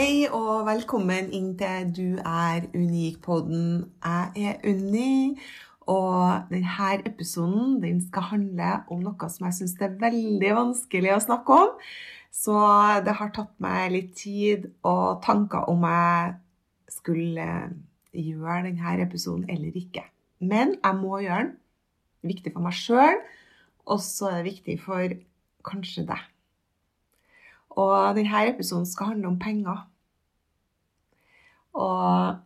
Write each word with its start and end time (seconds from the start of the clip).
Hei 0.00 0.22
og 0.32 0.62
velkommen 0.64 1.26
inn 1.36 1.50
til 1.60 1.88
Du 1.92 2.20
er 2.24 2.62
unik-podden. 2.72 3.82
Jeg 4.00 4.46
er 4.48 4.62
Unni, 4.70 5.34
og 5.84 6.46
denne 6.48 6.86
episoden 7.10 7.74
den 7.82 7.98
skal 8.06 8.24
handle 8.30 8.70
om 8.88 9.02
noe 9.04 9.28
som 9.28 9.44
jeg 9.50 9.58
syns 9.58 9.74
er 9.84 9.98
veldig 10.00 10.54
vanskelig 10.56 11.12
å 11.12 11.20
snakke 11.26 11.58
om. 11.66 11.74
Så 12.32 12.56
det 13.04 13.18
har 13.18 13.34
tatt 13.36 13.52
meg 13.60 13.92
litt 13.92 14.16
tid 14.22 14.70
og 14.88 15.20
tanker 15.26 15.68
om 15.68 15.84
jeg 15.84 16.32
skulle 16.96 17.50
gjøre 18.16 18.70
denne 18.70 18.96
episoden 19.04 19.44
eller 19.52 19.76
ikke. 19.84 20.06
Men 20.40 20.78
jeg 20.78 21.00
må 21.02 21.20
gjøre 21.26 21.50
den. 21.50 21.54
Viktig 22.32 22.56
for 22.56 22.70
meg 22.70 22.80
sjøl, 22.80 23.20
og 23.84 24.00
så 24.08 24.32
er 24.32 24.40
det 24.40 24.48
viktig 24.54 24.80
for 24.80 25.20
kanskje 25.68 26.08
deg. 26.08 26.24
Og 27.76 28.16
denne 28.16 28.48
episoden 28.48 28.88
skal 28.88 29.12
handle 29.12 29.34
om 29.36 29.38
penger. 29.38 29.89
Og 31.74 32.38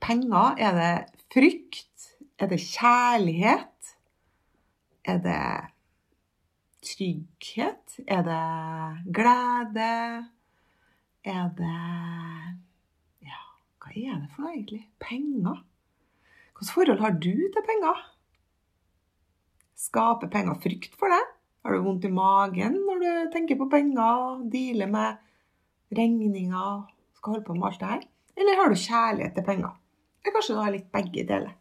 penger, 0.00 0.54
er 0.58 0.72
det 0.76 0.94
frykt? 1.32 2.14
Er 2.38 2.50
det 2.50 2.60
kjærlighet? 2.60 3.94
Er 5.04 5.18
det 5.24 5.70
trygghet? 6.84 8.00
Er 8.06 8.22
det 8.22 9.14
glede? 9.14 10.28
Er 11.24 11.48
det 11.58 11.78
Ja, 13.24 13.40
hva 13.80 13.90
er 13.94 14.20
det 14.20 14.28
for 14.34 14.44
noe, 14.44 14.52
egentlig? 14.52 14.84
Penger? 15.00 15.64
Hvilket 16.58 16.74
forhold 16.74 17.00
har 17.00 17.16
du 17.16 17.34
til 17.54 17.66
penger? 17.66 18.04
Skaper 19.78 20.30
penger 20.30 20.58
frykt 20.62 20.94
for 20.98 21.10
deg? 21.12 21.34
Har 21.64 21.74
du 21.74 21.82
vondt 21.84 22.06
i 22.08 22.12
magen 22.12 22.78
når 22.86 23.02
du 23.02 23.10
tenker 23.34 23.58
på 23.58 23.68
penger, 23.70 24.44
dealer 24.50 24.90
med 24.90 25.18
regninger, 25.94 26.86
skal 27.18 27.34
holde 27.34 27.46
på 27.46 27.54
med 27.54 27.68
alt 27.68 27.80
det 27.82 27.90
her? 27.92 28.06
Eller 28.38 28.60
har 28.60 28.70
du 28.70 28.78
kjærlighet 28.78 29.34
til 29.34 29.46
penger? 29.46 29.72
Eller 30.22 30.34
kanskje 30.34 30.54
du 30.54 30.62
har 30.62 30.74
litt 30.74 30.92
begge 30.94 31.24
deler. 31.26 31.54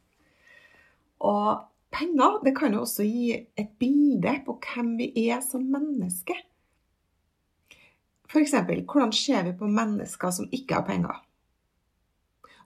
Og 1.25 1.63
penger 1.93 2.41
det 2.45 2.53
kan 2.57 2.75
jo 2.75 2.83
også 2.85 3.05
gi 3.07 3.31
et 3.33 3.71
bilde 3.81 4.35
på 4.45 4.57
hvem 4.61 4.93
vi 4.99 5.09
er 5.27 5.41
som 5.45 5.65
mennesker. 5.65 6.37
F.eks. 8.27 8.53
hvordan 8.53 9.13
ser 9.15 9.45
vi 9.47 9.55
på 9.57 9.69
mennesker 9.71 10.33
som 10.35 10.49
ikke 10.51 10.75
har 10.75 10.85
penger? 10.85 11.23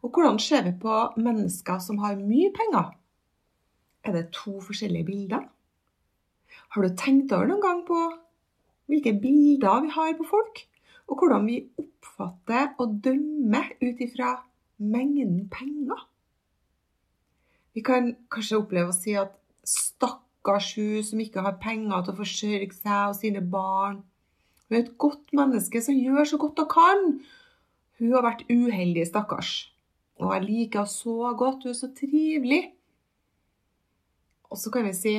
Og 0.02 0.10
hvordan 0.10 0.40
ser 0.42 0.66
vi 0.66 0.74
på 0.82 0.96
mennesker 1.22 1.80
som 1.80 2.02
har 2.02 2.18
mye 2.18 2.50
penger? 2.56 2.90
Er 4.04 4.18
det 4.18 4.32
to 4.34 4.58
forskjellige 4.62 5.06
bilder? 5.06 5.46
Har 6.74 6.82
du 6.82 6.96
tenkt 6.98 7.32
over 7.32 7.46
noen 7.48 7.62
gang 7.62 7.84
på 7.88 8.00
hvilke 8.90 9.14
bilder 9.22 9.86
vi 9.86 9.94
har 9.94 10.18
på 10.18 10.26
folk? 10.28 10.64
Og 11.12 11.20
hvordan 11.20 11.44
vi 11.50 11.58
oppfatter 11.82 12.72
og 12.80 13.02
dømmer 13.04 13.74
ut 13.82 14.00
ifra 14.04 14.32
mengden 14.80 15.50
penger? 15.52 16.08
Vi 17.76 17.84
kan 17.84 18.14
kanskje 18.32 18.62
oppleve 18.62 18.92
å 18.92 18.96
si 18.96 19.16
at 19.20 19.36
stakkars 19.68 20.72
hun 20.78 21.04
som 21.08 21.20
ikke 21.24 21.44
har 21.44 21.60
penger 21.62 22.06
til 22.06 22.14
å 22.16 22.20
forsørge 22.22 22.80
seg 22.80 23.12
og 23.12 23.20
sine 23.20 23.44
barn. 23.44 24.02
Hun 24.68 24.78
er 24.78 24.86
et 24.86 24.98
godt 25.00 25.36
menneske 25.36 25.84
som 25.84 26.00
gjør 26.00 26.32
så 26.32 26.40
godt 26.40 26.64
hun 26.64 26.72
kan. 26.72 27.06
Hun 28.00 28.16
har 28.16 28.26
vært 28.26 28.48
uheldig, 28.50 29.06
stakkars. 29.08 29.54
Og 30.22 30.32
jeg 30.36 30.48
liker 30.48 30.86
henne 30.86 30.96
så 30.96 31.34
godt. 31.38 31.68
Hun 31.68 31.74
er 31.74 31.80
så 31.80 31.92
trivelig. 31.98 32.62
Og 34.52 34.60
så 34.60 34.72
kan 34.72 34.88
vi 34.88 34.96
si 34.96 35.16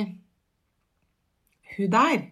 hun 1.73 1.93
der 1.93 2.29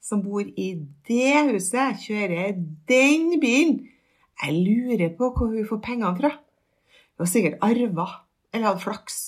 som 0.00 0.22
bor 0.24 0.42
i 0.42 0.68
det 1.08 1.42
huset, 1.50 2.00
kjører 2.06 2.56
den 2.88 3.34
bilen. 3.42 3.82
Jeg 4.40 4.56
lurer 4.56 5.12
på 5.16 5.28
hvor 5.36 5.52
hun 5.52 5.66
får 5.68 5.82
pengene 5.84 6.16
fra. 6.16 6.30
Hun 7.16 7.26
har 7.26 7.30
sikkert 7.30 7.60
arva 7.64 8.06
eller 8.54 8.70
hatt 8.70 8.82
flaks. 8.84 9.18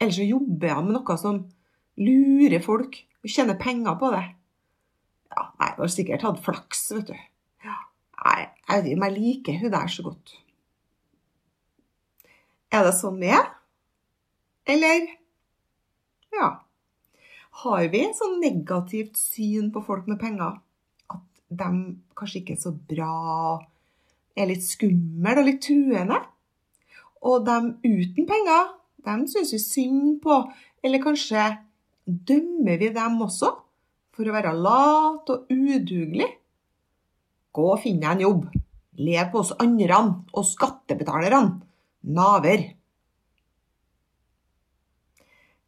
Eller 0.00 0.12
så 0.16 0.26
jobber 0.26 0.76
hun 0.76 0.90
med 0.90 0.98
noe 0.98 1.16
som 1.20 1.40
lurer 2.00 2.60
folk 2.64 3.00
og 3.24 3.32
tjener 3.32 3.58
penger 3.60 3.96
på 4.00 4.12
det. 4.14 4.26
Ja, 5.30 5.48
nei, 5.60 5.72
hun 5.76 5.84
har 5.86 5.92
sikkert 5.92 6.24
hatt 6.26 6.44
flaks, 6.44 6.86
vet 6.96 7.12
du. 7.12 7.18
Nei, 8.20 8.40
jeg, 8.68 8.92
jeg 8.92 9.14
liker 9.16 9.60
hun 9.62 9.72
der 9.72 9.88
så 9.88 10.04
godt. 10.04 10.34
Er 12.70 12.84
det 12.86 12.94
sånn 12.98 13.20
vi 13.20 13.32
er? 13.34 13.48
Eller 14.70 15.08
Ja. 16.30 16.50
Har 17.60 17.90
vi 17.92 18.06
sånn 18.16 18.38
negativt 18.40 19.18
syn 19.20 19.68
på 19.74 19.82
folk 19.84 20.06
med 20.08 20.20
penger? 20.20 20.60
At 21.12 21.24
de 21.50 21.70
kanskje 22.16 22.40
ikke 22.40 22.54
er 22.56 22.62
så 22.62 22.72
bra, 22.72 23.58
er 24.38 24.48
litt 24.48 24.64
skumle 24.64 25.34
og 25.36 25.48
litt 25.48 25.60
truende? 25.66 26.20
Og 27.26 27.44
de 27.44 27.58
uten 27.84 28.28
penger, 28.28 28.70
de 29.04 29.16
syns 29.28 29.52
vi 29.52 29.60
synd 29.60 30.20
på, 30.24 30.38
eller 30.80 31.04
kanskje 31.04 31.50
dømmer 32.06 32.80
vi 32.80 32.88
dem 32.96 33.20
også 33.26 33.52
for 34.16 34.24
å 34.24 34.34
være 34.38 34.56
lat 34.56 35.34
og 35.34 35.52
udugelig? 35.52 36.30
Gå 37.52 37.68
og 37.74 37.80
finn 37.82 38.00
deg 38.00 38.14
en 38.14 38.24
jobb. 38.24 38.48
Lev 39.00 39.30
på 39.32 39.42
oss 39.42 39.52
andre 39.60 40.00
og 40.32 40.46
skattebetalerne. 40.48 41.60
Naver. 42.08 42.70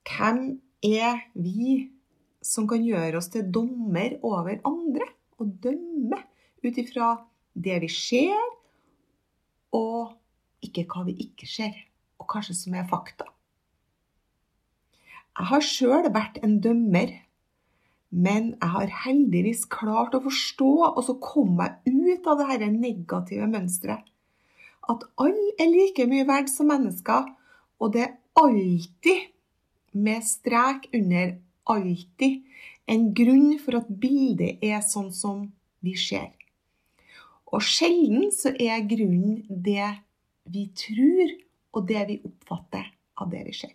Hvem 0.09 0.39
er 0.83 1.23
vi 1.39 1.91
som 2.43 2.67
kan 2.69 2.83
gjøre 2.83 3.21
oss 3.21 3.31
til 3.33 3.47
dommer 3.55 4.19
over 4.27 4.59
andre 4.67 5.07
og 5.39 5.55
dømme 5.63 6.19
ut 6.63 6.79
ifra 6.79 7.15
det 7.55 7.79
vi 7.83 7.91
ser, 7.91 8.39
og 9.75 10.15
ikke 10.63 10.85
hva 10.91 11.05
vi 11.07 11.17
ikke 11.27 11.49
ser, 11.49 11.75
og 12.21 12.29
kanskje 12.31 12.57
som 12.59 12.77
er 12.79 12.89
fakta. 12.91 13.27
Jeg 15.33 15.49
har 15.49 15.65
sjøl 15.65 16.09
vært 16.13 16.41
en 16.45 16.59
dømmer, 16.65 17.15
men 18.13 18.51
jeg 18.53 18.71
har 18.75 18.97
heldigvis 19.07 19.65
klart 19.73 20.15
å 20.15 20.23
forstå, 20.25 20.73
og 20.93 21.01
så 21.07 21.17
kom 21.25 21.61
jeg 21.63 21.93
ut 21.93 22.29
av 22.29 22.43
dette 22.43 22.69
negative 22.75 23.49
mønsteret. 23.49 24.05
At 24.93 25.07
alle 25.23 25.55
er 25.63 25.71
like 25.71 26.05
mye 26.11 26.27
verdt 26.29 26.51
som 26.53 26.69
mennesker, 26.69 27.31
og 27.81 27.95
det 27.95 28.05
er 28.05 28.17
alltid 28.39 29.31
med 29.93 30.25
strek 30.25 30.89
under 30.95 31.37
alltid 31.71 32.43
en 32.91 33.11
grunn 33.15 33.59
for 33.63 33.79
at 33.81 33.91
bildet 34.03 34.63
er 34.65 34.81
sånn 34.85 35.13
som 35.15 35.45
vi 35.83 35.95
ser. 35.99 36.33
Og 37.53 37.63
sjelden 37.65 38.31
så 38.33 38.55
er 38.57 38.87
grunnen 38.89 39.43
det 39.49 39.91
vi 40.53 40.67
tror, 40.77 41.37
og 41.73 41.87
det 41.89 42.03
vi 42.09 42.19
oppfatter 42.25 42.89
av 43.21 43.31
det 43.33 43.43
vi 43.47 43.55
ser. 43.57 43.75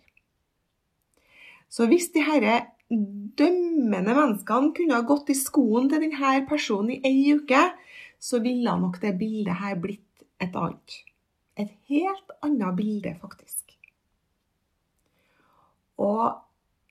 Så 1.68 1.86
hvis 1.88 2.10
de 2.14 2.24
herre 2.24 2.58
dømmende 2.88 4.14
menneskene 4.16 4.72
kunne 4.76 4.96
ha 4.96 5.04
gått 5.06 5.30
i 5.32 5.36
skoen 5.36 5.90
til 5.90 6.06
denne 6.06 6.34
personen 6.48 6.96
i 6.96 7.00
ei 7.04 7.36
uke, 7.36 7.60
så 8.18 8.40
ville 8.42 8.74
nok 8.80 8.98
det 9.02 9.14
bildet 9.20 9.60
her 9.60 9.76
blitt 9.78 10.24
et 10.42 10.54
annet. 10.56 11.02
Et 11.58 11.70
helt 11.90 12.36
annet 12.42 12.76
bilde, 12.78 13.14
faktisk. 13.20 13.67
Og 15.98 16.38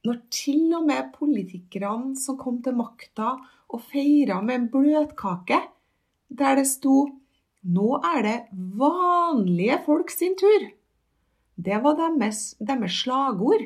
når 0.07 0.19
til 0.31 0.73
og 0.77 0.85
med 0.87 1.11
politikerne 1.15 2.15
som 2.19 2.37
kom 2.39 2.61
til 2.63 2.75
makta 2.77 3.35
og 3.67 3.83
feira 3.91 4.41
med 4.41 4.61
en 4.61 4.67
bløtkake 4.71 5.59
der 6.27 6.59
det 6.59 6.67
sto 6.67 7.07
'Nå 7.67 7.99
er 8.15 8.21
det 8.21 8.39
vanlige 8.53 9.81
folk 9.85 10.09
sin 10.09 10.35
tur', 10.39 10.71
det 11.57 11.83
var 11.83 11.95
deres, 11.97 12.55
deres 12.59 12.91
slagord. 12.91 13.63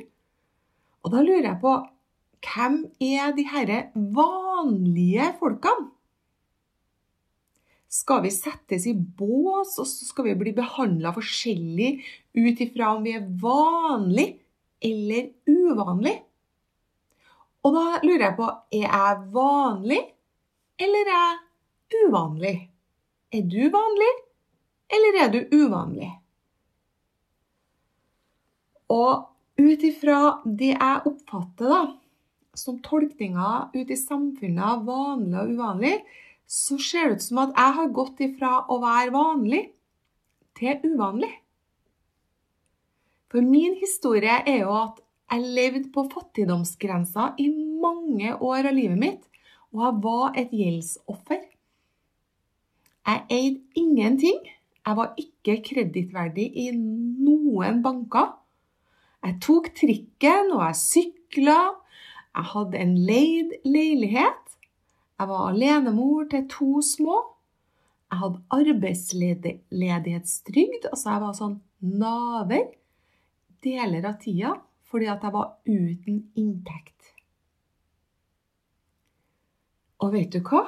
Og 1.03 1.11
da 1.11 1.21
lurer 1.21 1.43
jeg 1.51 1.59
på 1.61 1.73
hvem 2.41 2.77
er 3.01 3.33
de 3.37 3.45
herre 3.45 3.91
vanlige 3.93 5.27
folkene? 5.39 5.91
Skal 7.91 8.23
vi 8.23 8.31
settes 8.31 8.87
i 8.87 8.93
bås, 8.95 9.75
og 9.77 9.85
så 9.85 10.05
skal 10.07 10.29
vi 10.29 10.35
bli 10.39 10.53
behandla 10.55 11.11
forskjellig 11.11 11.99
ut 12.39 12.61
ifra 12.63 12.95
om 12.95 13.03
vi 13.03 13.11
er 13.11 13.27
vanlig 13.27 14.40
eller 14.81 15.29
uvanlig? 15.49 16.17
Og 17.61 17.75
da 17.77 17.85
lurer 18.01 18.25
jeg 18.25 18.37
på 18.39 18.49
er 18.49 18.87
jeg 18.87 19.21
vanlig 19.35 20.01
eller 20.81 21.11
er 21.13 21.21
jeg 21.21 22.07
uvanlig? 22.07 22.55
Er 23.31 23.43
du 23.47 23.61
vanlig, 23.71 24.11
eller 24.91 25.17
er 25.23 25.29
du 25.31 25.39
uvanlig? 25.55 26.09
Og 28.91 29.27
ut 29.61 29.85
ifra 29.87 30.17
det 30.43 30.73
jeg 30.73 31.03
oppfatter 31.07 31.71
da, 31.71 31.81
som 32.57 32.81
tolkninger 32.83 33.69
ute 33.77 33.95
i 33.95 33.99
samfunnet 33.99 34.83
vanlig 34.87 35.39
og 35.39 35.53
uvanlig, 35.55 35.93
så 36.43 36.75
ser 36.81 37.07
det 37.07 37.21
ut 37.21 37.27
som 37.29 37.39
at 37.45 37.53
jeg 37.55 37.77
har 37.77 37.93
gått 37.95 38.19
ifra 38.25 38.51
å 38.67 38.81
være 38.81 39.13
vanlig 39.15 39.61
til 40.59 40.81
uvanlig. 40.91 41.31
For 43.31 43.39
min 43.47 43.77
historie 43.79 44.41
er 44.43 44.65
jo 44.65 44.73
at 44.75 44.97
jeg 45.31 45.47
levde 45.55 45.87
på 45.95 46.03
fattigdomsgrensa 46.11 47.29
i 47.39 47.47
mange 47.55 48.35
år 48.43 48.67
av 48.67 48.75
livet 48.75 48.99
mitt, 48.99 49.23
og 49.71 49.79
jeg 49.85 49.93
var 50.03 50.35
et 50.41 50.51
gjeldsoffer. 50.51 51.39
Jeg 53.07 53.23
eide 53.31 53.63
ingenting. 53.79 54.43
Jeg 54.83 54.97
var 54.97 55.13
ikke 55.21 55.61
kredittverdig 55.63 56.51
i 56.59 56.71
noen 56.75 57.79
banker. 57.85 58.35
Jeg 59.23 59.39
tok 59.45 59.69
trikken, 59.77 60.51
og 60.51 60.61
jeg 60.65 60.75
sykla. 60.81 61.61
Jeg 62.35 62.45
hadde 62.51 62.77
en 62.83 62.95
leid 63.07 63.49
leilighet. 63.63 64.45
Jeg 65.21 65.27
var 65.31 65.41
alenemor 65.53 66.27
til 66.33 66.43
to 66.51 66.81
små. 66.83 67.17
Jeg 68.11 68.17
hadde 68.25 68.43
arbeidsledighetstrygd, 68.59 70.83
altså 70.91 71.07
jeg 71.13 71.21
var 71.23 71.33
sånn 71.37 71.61
naver 71.79 72.80
deler 73.63 74.05
av 74.09 74.19
tida 74.21 74.55
fordi 74.91 75.07
at 75.07 75.23
jeg 75.23 75.33
var 75.33 75.53
uten 75.65 76.17
inntekt. 76.35 77.13
Og 80.01 80.15
vet 80.15 80.33
du 80.33 80.41
hva? 80.43 80.65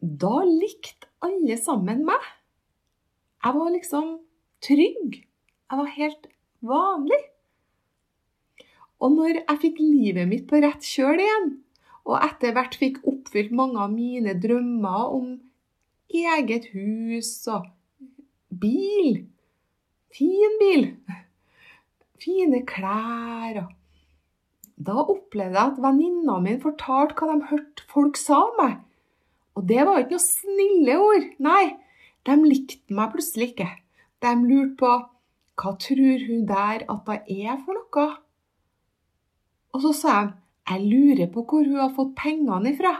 Da 0.00 0.40
likte 0.48 1.06
alle 1.24 1.58
sammen 1.60 2.02
meg. 2.08 2.24
Jeg 3.44 3.54
var 3.54 3.70
liksom 3.70 4.16
trygg. 4.64 5.20
Jeg 5.20 5.80
var 5.80 5.92
helt 5.94 6.28
vanlig. 6.66 7.20
Og 8.96 9.12
når 9.12 9.42
jeg 9.42 9.60
fikk 9.62 9.80
livet 9.82 10.28
mitt 10.30 10.46
på 10.48 10.60
rett 10.64 10.84
kjøl 10.86 11.20
igjen, 11.20 11.50
og 12.06 12.22
etter 12.22 12.54
hvert 12.56 12.76
fikk 12.78 13.02
oppfylt 13.06 13.52
mange 13.54 13.82
av 13.82 13.92
mine 13.92 14.36
drømmer 14.40 15.14
om 15.18 15.32
eget 16.16 16.70
hus 16.72 17.30
og 17.52 17.66
bil, 18.48 19.24
fin 20.14 20.58
bil, 20.62 20.86
fine 22.22 22.62
klær 22.68 23.62
og 23.64 23.74
Da 24.76 24.92
opplevde 25.00 25.56
jeg 25.56 25.72
at 25.72 25.78
venninna 25.80 26.34
mi 26.44 26.58
fortalte 26.60 27.16
hva 27.16 27.32
de 27.32 27.48
hørte 27.48 27.84
folk 27.88 28.18
sa 28.20 28.42
om 28.44 28.58
meg. 28.60 28.74
Og 29.56 29.64
det 29.70 29.86
var 29.88 30.02
ikke 30.02 30.18
noe 30.18 30.24
snille 30.24 30.96
ord. 31.00 31.30
Nei, 31.40 31.62
de 32.28 32.34
likte 32.44 32.92
meg 32.92 33.14
plutselig 33.14 33.54
ikke. 33.54 33.70
De 34.20 34.34
lurte 34.42 34.76
på 34.82 34.90
hva 35.56 35.72
tror 35.80 36.26
hun 36.28 36.44
der 36.50 36.84
at 36.92 37.08
det 37.08 37.38
er 37.40 37.56
for 37.64 37.78
noe? 37.78 38.06
Og 39.72 39.86
så 39.86 39.94
sa 39.96 40.18
han 40.18 40.34
jeg 40.66 40.82
lurer 40.90 41.28
på 41.30 41.44
hvor 41.46 41.64
hun 41.64 41.78
har 41.78 41.92
fått 41.94 42.16
pengene 42.18 42.72
ifra, 42.72 42.96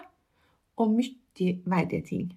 og 0.79 0.93
mye 0.95 1.55
verre 1.67 2.01
ting. 2.07 2.29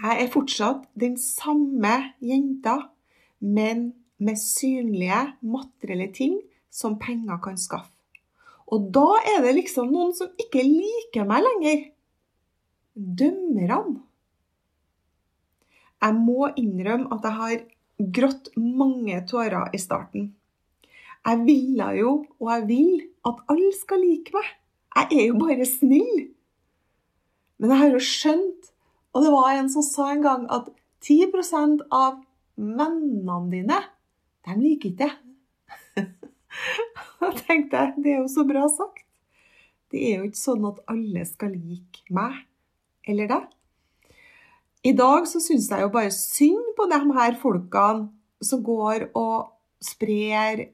Jeg 0.00 0.22
er 0.22 0.30
fortsatt 0.32 0.86
den 0.96 1.16
samme 1.20 1.92
jenta, 2.24 2.76
men 3.40 3.90
med 4.18 4.38
synlige, 4.40 5.18
materielle 5.42 6.08
ting 6.14 6.38
som 6.72 6.98
penger 7.00 7.40
kan 7.44 7.58
skaffe. 7.60 7.92
Og 8.66 8.88
da 8.94 9.20
er 9.22 9.44
det 9.44 9.54
liksom 9.60 9.92
noen 9.92 10.12
som 10.16 10.32
ikke 10.40 10.64
liker 10.64 11.26
meg 11.28 11.44
lenger. 11.44 11.84
Dømmerne. 12.96 14.00
Jeg 16.02 16.14
må 16.18 16.50
innrømme 16.58 17.08
at 17.14 17.24
jeg 17.24 17.36
har 17.40 17.54
grått 18.18 18.50
mange 18.58 19.20
tårer 19.30 19.70
i 19.74 19.80
starten. 19.80 20.32
Jeg 21.26 21.42
ville 21.46 21.86
jo, 21.98 22.10
og 22.38 22.50
jeg 22.52 22.66
vil, 22.68 22.90
at 23.26 23.40
alle 23.50 23.72
skal 23.74 24.02
like 24.02 24.34
meg. 24.34 24.50
Jeg 24.96 25.20
er 25.20 25.24
jo 25.30 25.38
bare 25.40 25.66
snill. 25.68 26.26
Men 27.58 27.72
jeg 27.72 27.80
har 27.80 27.94
jo 27.94 28.02
skjønt, 28.02 28.70
og 29.16 29.24
det 29.24 29.32
var 29.32 29.56
en 29.56 29.70
som 29.72 29.84
sa 29.86 30.10
en 30.12 30.22
gang, 30.24 30.44
at 30.52 30.68
10% 31.06 31.86
av 31.94 32.20
vennene 32.56 33.38
dine, 33.52 33.80
de 34.46 34.56
liker 34.60 34.92
ikke 34.92 35.04
det. 35.04 35.12
Da 37.20 37.30
tenkte 37.36 37.80
jeg, 37.80 37.92
det 38.04 38.12
er 38.12 38.18
jo 38.22 38.28
så 38.32 38.44
bra 38.48 38.66
sagt. 38.70 39.04
Det 39.92 40.02
er 40.08 40.20
jo 40.20 40.28
ikke 40.28 40.40
sånn 40.40 40.64
at 40.68 40.82
alle 40.92 41.24
skal 41.28 41.52
like 41.54 42.04
meg 42.14 42.42
eller 43.08 43.30
deg. 43.30 43.46
I 44.86 44.92
dag 44.94 45.26
så 45.26 45.40
syns 45.42 45.68
jeg 45.72 45.82
jo 45.82 45.90
bare 45.94 46.12
synd 46.14 46.74
på 46.78 46.86
de 46.90 46.98
her 47.16 47.38
folkene 47.40 48.08
som 48.44 48.62
går 48.66 49.08
og 49.16 49.48
sprer 49.82 50.66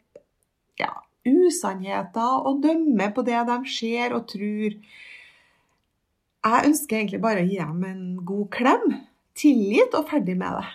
ja, 0.80 0.92
usannheter 1.24 2.48
og 2.48 2.60
dømmer 2.64 3.12
på 3.14 3.24
det 3.26 3.40
de 3.48 3.58
ser 3.70 4.16
og 4.16 4.26
tror. 4.32 4.76
Jeg 6.42 6.68
ønsker 6.68 6.98
egentlig 6.98 7.22
bare 7.22 7.44
å 7.44 7.48
gi 7.48 7.60
dem 7.60 7.84
en 7.86 8.04
god 8.26 8.48
klem, 8.52 8.86
tilgitt 9.38 9.94
og 9.94 10.08
ferdig 10.10 10.36
med 10.40 10.58
det. 10.58 10.70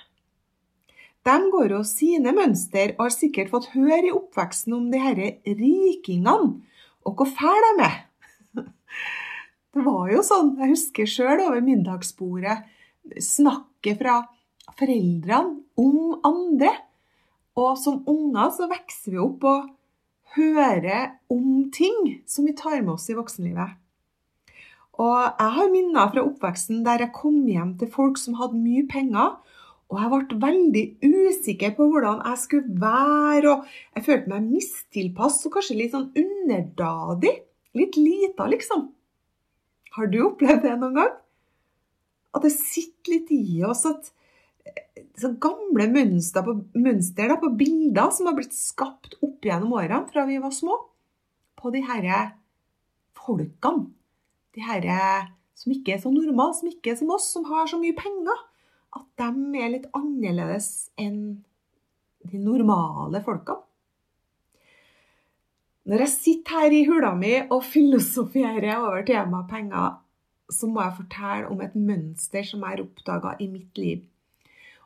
De 1.27 1.35
går 1.51 1.74
jo 1.75 1.81
sine 1.83 2.31
mønster 2.35 2.94
og 2.95 3.07
har 3.07 3.13
sikkert 3.15 3.51
fått 3.51 3.71
høre 3.74 4.06
i 4.07 4.15
oppveksten 4.15 4.75
om 4.77 4.88
de 4.94 5.01
disse 5.18 5.56
rikingene, 5.59 6.53
og 7.03 7.19
hvor 7.19 7.27
fæle 7.27 7.71
de 7.79 7.88
er. 7.88 7.97
Det 9.75 9.83
var 9.85 10.07
jo 10.09 10.24
sånn, 10.25 10.56
jeg 10.62 10.71
husker 10.71 11.09
sjøl 11.09 11.44
over 11.44 11.59
middagsbordet, 11.62 12.62
snakket 13.21 14.00
fra 14.00 14.21
foreldrene 14.79 15.59
om 15.77 16.15
andre. 16.25 16.71
Og 17.57 17.75
som 17.81 18.00
unger 18.09 18.53
så 18.56 18.69
vokser 18.69 19.15
vi 19.15 19.19
opp 19.21 19.44
og 19.50 19.68
hører 20.38 21.18
om 21.33 21.68
ting 21.74 22.21
som 22.29 22.47
vi 22.47 22.56
tar 22.57 22.79
med 22.81 22.95
oss 22.95 23.09
i 23.12 23.18
voksenlivet. 23.18 23.75
Og 24.98 25.19
jeg 25.22 25.53
har 25.60 25.72
minner 25.74 26.10
fra 26.13 26.24
oppveksten 26.25 26.81
der 26.86 27.03
jeg 27.05 27.13
kom 27.13 27.43
hjem 27.46 27.75
til 27.77 27.91
folk 27.93 28.17
som 28.22 28.38
hadde 28.39 28.57
mye 28.57 28.86
penger, 28.89 29.36
og 29.88 30.00
jeg 30.01 30.10
ble 30.12 30.39
veldig 30.41 30.84
usikker 31.06 31.75
på 31.77 31.86
hvordan 31.88 32.20
jeg 32.25 32.41
skulle 32.41 32.79
være, 32.82 33.53
og 33.53 33.96
jeg 33.96 34.06
følte 34.08 34.32
meg 34.34 34.50
mistilpass 34.50 35.39
og 35.48 35.53
kanskje 35.56 35.77
litt 35.79 35.94
sånn 35.96 36.10
underdadig. 36.12 37.34
Litt 37.77 37.96
lita, 38.00 38.48
liksom. 38.51 38.89
Har 39.96 40.12
du 40.12 40.20
opplevd 40.25 40.65
det 40.65 40.74
noen 40.82 40.98
gang? 40.98 41.13
At 42.36 42.44
det 42.44 42.51
sitter 42.58 43.15
litt 43.15 43.32
i 43.34 43.62
oss 43.65 43.86
at 43.88 44.12
så 45.17 45.32
gamle 45.41 45.88
mønster 45.89 46.44
på, 46.46 46.58
mønster 46.77 47.32
da, 47.32 47.38
på 47.41 47.53
bilder 47.58 48.12
som 48.13 48.27
har 48.29 48.36
blitt 48.38 48.53
skapt 48.53 49.15
opp 49.24 49.46
gjennom 49.48 49.74
årene 49.79 50.03
fra 50.12 50.27
vi 50.27 50.38
var 50.41 50.53
små, 50.53 50.75
på 51.58 51.72
de 51.74 51.82
herre 51.88 52.20
folkene. 53.17 53.88
De 54.53 54.65
herre 54.65 55.00
som 55.58 55.74
ikke 55.74 55.96
er 55.96 56.03
så 56.03 56.12
normale, 56.13 56.53
som 56.60 56.70
ikke 56.70 56.94
er 56.94 57.00
som 57.00 57.15
oss, 57.15 57.32
som 57.34 57.48
har 57.50 57.65
så 57.70 57.79
mye 57.82 57.96
penger. 57.98 58.44
At 58.98 59.06
de 59.22 59.62
er 59.62 59.72
litt 59.75 59.88
annerledes 59.98 60.89
enn 60.98 61.22
de 62.27 62.42
normale 62.42 63.22
folkene. 63.25 63.63
Når 65.88 66.01
jeg 66.04 66.12
sitter 66.12 66.58
her 66.66 66.74
i 66.75 66.84
hula 66.84 67.13
mi 67.16 67.32
og 67.46 67.62
filosoferer 67.63 68.74
over 68.74 69.06
temaet 69.08 69.48
penger, 69.48 69.94
så 70.51 70.68
må 70.68 70.82
jeg 70.84 70.98
fortelle 70.98 71.51
om 71.51 71.62
et 71.63 71.77
mønster 71.80 72.44
som 72.44 72.63
jeg 72.63 72.74
har 72.74 72.84
oppdaga 72.84 73.36
i 73.44 73.48
mitt 73.51 73.80
liv. 73.80 74.01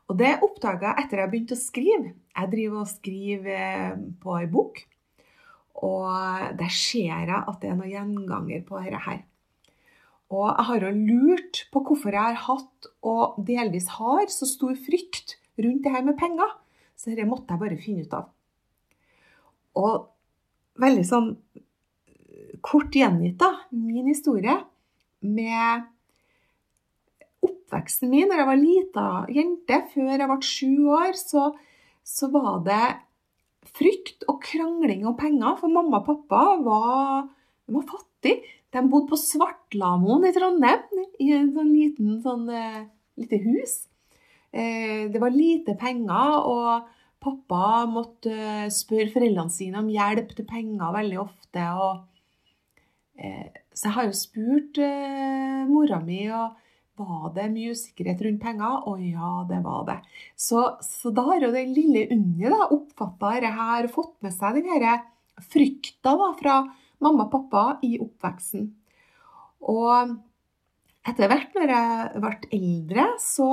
Og 0.10 0.20
det 0.20 0.36
oppdaga 0.46 0.91
jeg 0.91 1.06
etter 1.06 1.24
jeg 1.24 1.32
begynte 1.32 1.58
å 1.58 1.62
skrive. 1.62 2.13
Jeg 2.36 2.51
driver 2.51 2.84
og 2.84 2.91
skriver 2.91 3.98
på 4.22 4.38
ei 4.38 4.48
bok, 4.51 4.84
og 5.82 6.53
der 6.60 6.74
ser 6.75 7.10
jeg 7.10 7.34
at 7.39 7.58
det 7.63 7.72
er 7.72 7.77
noen 7.80 7.94
gjenganger 7.96 8.65
på 8.68 8.82
dette 8.84 9.01
her. 9.08 9.22
Og 10.31 10.47
jeg 10.47 10.67
har 10.69 10.85
jo 10.85 10.91
lurt 10.95 11.65
på 11.73 11.81
hvorfor 11.83 12.15
jeg 12.15 12.23
har 12.23 12.39
hatt, 12.45 12.89
og 13.03 13.39
delvis 13.47 13.89
har, 13.97 14.27
så 14.31 14.47
stor 14.47 14.77
frykt 14.79 15.35
rundt 15.59 15.83
det 15.83 15.91
her 15.91 16.05
med 16.07 16.17
penger. 16.19 16.55
Så 16.95 17.11
dette 17.11 17.27
måtte 17.27 17.51
jeg 17.51 17.63
bare 17.63 17.79
finne 17.81 18.05
ut 18.05 18.15
av. 18.15 18.29
Og 19.81 20.07
veldig 20.81 21.03
sånn 21.07 21.33
kort 22.63 22.95
gjengitt, 22.95 23.39
da, 23.41 23.51
min 23.73 24.07
historie 24.07 24.55
med 25.25 25.88
oppveksten 27.41 28.11
min, 28.11 28.29
da 28.29 28.41
jeg 28.41 28.50
var 28.50 28.59
lita 28.59 29.05
jente, 29.33 29.79
før 29.93 30.11
jeg 30.13 30.29
ble 30.29 30.39
sju 30.45 30.73
år, 30.93 31.17
så, 31.17 31.47
så, 32.05 32.29
var 32.33 32.61
det 32.67 32.85
frykt 33.77 34.27
og 34.29 34.41
krangling 34.45 35.05
om 35.09 35.17
penger, 35.17 35.57
for 35.59 35.73
mamma 35.73 36.01
og 36.01 36.09
pappa 36.09 36.43
var, 36.63 37.29
var 37.71 37.88
fattige. 37.89 38.61
De 38.72 38.84
bodde 38.88 39.12
på 39.12 39.20
Svartlamoen 39.20 40.30
i 40.30 40.34
Trondheim, 40.36 41.01
i 41.20 41.32
en 41.36 41.51
sånn 41.56 41.72
liten 41.75 42.20
sånn 42.24 42.48
eh, 42.56 42.86
lite 43.20 43.42
hus. 43.44 43.75
Eh, 44.51 45.12
det 45.12 45.20
var 45.20 45.36
lite 45.36 45.75
penger, 45.80 46.38
og 46.48 46.88
pappa 47.22 47.84
måtte 47.92 48.32
eh, 48.32 48.72
spørre 48.72 49.12
foreldrene 49.12 49.51
sine 49.51 49.82
om 49.82 49.92
hjelp 49.92 50.32
til 50.38 50.48
penger 50.48 50.96
veldig 50.96 51.20
ofte. 51.25 51.68
Og, 51.84 52.08
så 53.22 53.86
jeg 53.86 53.94
har 53.94 54.08
jo 54.08 54.18
spurt 54.18 54.78
mora 55.70 56.00
mi 56.01 56.24
og 56.34 56.56
var 56.98 57.34
det 57.36 57.51
mye 57.54 57.75
usikkerhet 57.75 58.24
rundt 58.25 58.42
penger? 58.42 58.88
Å 58.88 58.96
ja, 58.98 59.34
det 59.50 59.60
var 59.66 59.84
det. 59.86 59.98
Så, 60.34 60.63
så 60.82 61.12
da 61.13 61.28
har 61.28 61.44
jo 61.44 61.51
den 61.54 61.75
lille 61.75 62.08
Unni 62.16 62.50
oppfatta 62.50 63.36
dette 63.36 63.51
her, 63.60 63.90
fått 63.94 64.16
med 64.25 64.34
seg 64.34 64.58
den 64.58 65.06
frykta 65.51 66.16
da, 66.18 66.32
fra 66.40 66.56
mamma 67.03 67.27
og 67.27 67.34
pappa 67.34 67.63
i 67.86 67.96
oppveksten. 68.01 68.67
Og 69.72 70.15
etter 71.08 71.29
hvert 71.29 71.55
når 71.58 71.74
jeg 71.75 72.24
ble 72.24 72.34
eldre, 72.58 73.08
så 73.22 73.51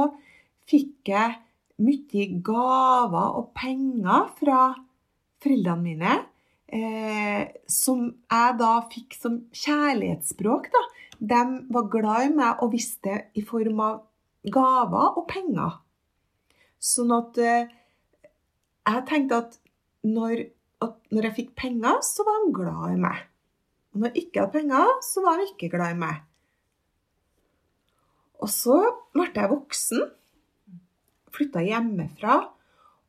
fikk 0.68 1.12
jeg 1.12 1.38
mye 1.84 2.26
gaver 2.44 3.38
og 3.38 3.52
penger 3.56 4.28
fra 4.40 4.62
foreldrene 5.42 5.84
mine. 5.84 6.18
Eh, 6.68 7.48
som 7.70 8.02
jeg 8.28 8.56
da 8.60 8.72
fikk 8.92 9.14
som 9.16 9.38
kjærlighetsspråk. 9.56 10.68
da 10.74 10.82
de 11.18 11.66
var 11.74 11.88
glad 11.90 12.28
i 12.28 12.34
meg 12.34 12.62
og 12.62 12.72
visste 12.72 13.14
i 13.34 13.42
form 13.42 13.80
av 13.82 13.96
gaver 14.54 15.18
og 15.18 15.26
penger. 15.30 15.80
Sånn 16.78 17.10
at 17.14 17.40
eh, 17.42 17.72
jeg 18.88 19.04
tenkte 19.08 19.40
at 19.42 19.58
når, 20.06 20.44
at 20.84 20.94
når, 21.10 21.28
jeg 21.28 21.36
fikk 21.40 21.50
penger, 21.58 21.98
så 22.06 22.24
var 22.26 22.44
de 22.44 22.54
glad 22.54 22.94
i 22.94 23.00
meg. 23.02 23.24
Når 23.98 24.12
jeg 24.12 24.28
ikke 24.28 24.44
hadde 24.44 24.54
penger, 24.54 24.90
så 25.02 25.22
var 25.24 25.38
han 25.38 25.48
ikke 25.48 25.70
glad 25.72 25.94
i 25.94 25.98
meg. 25.98 26.22
Og 28.38 28.50
så 28.52 28.76
ble 29.16 29.26
jeg 29.34 29.50
voksen, 29.50 30.04
flytta 31.34 31.64
hjemmefra, 31.66 32.36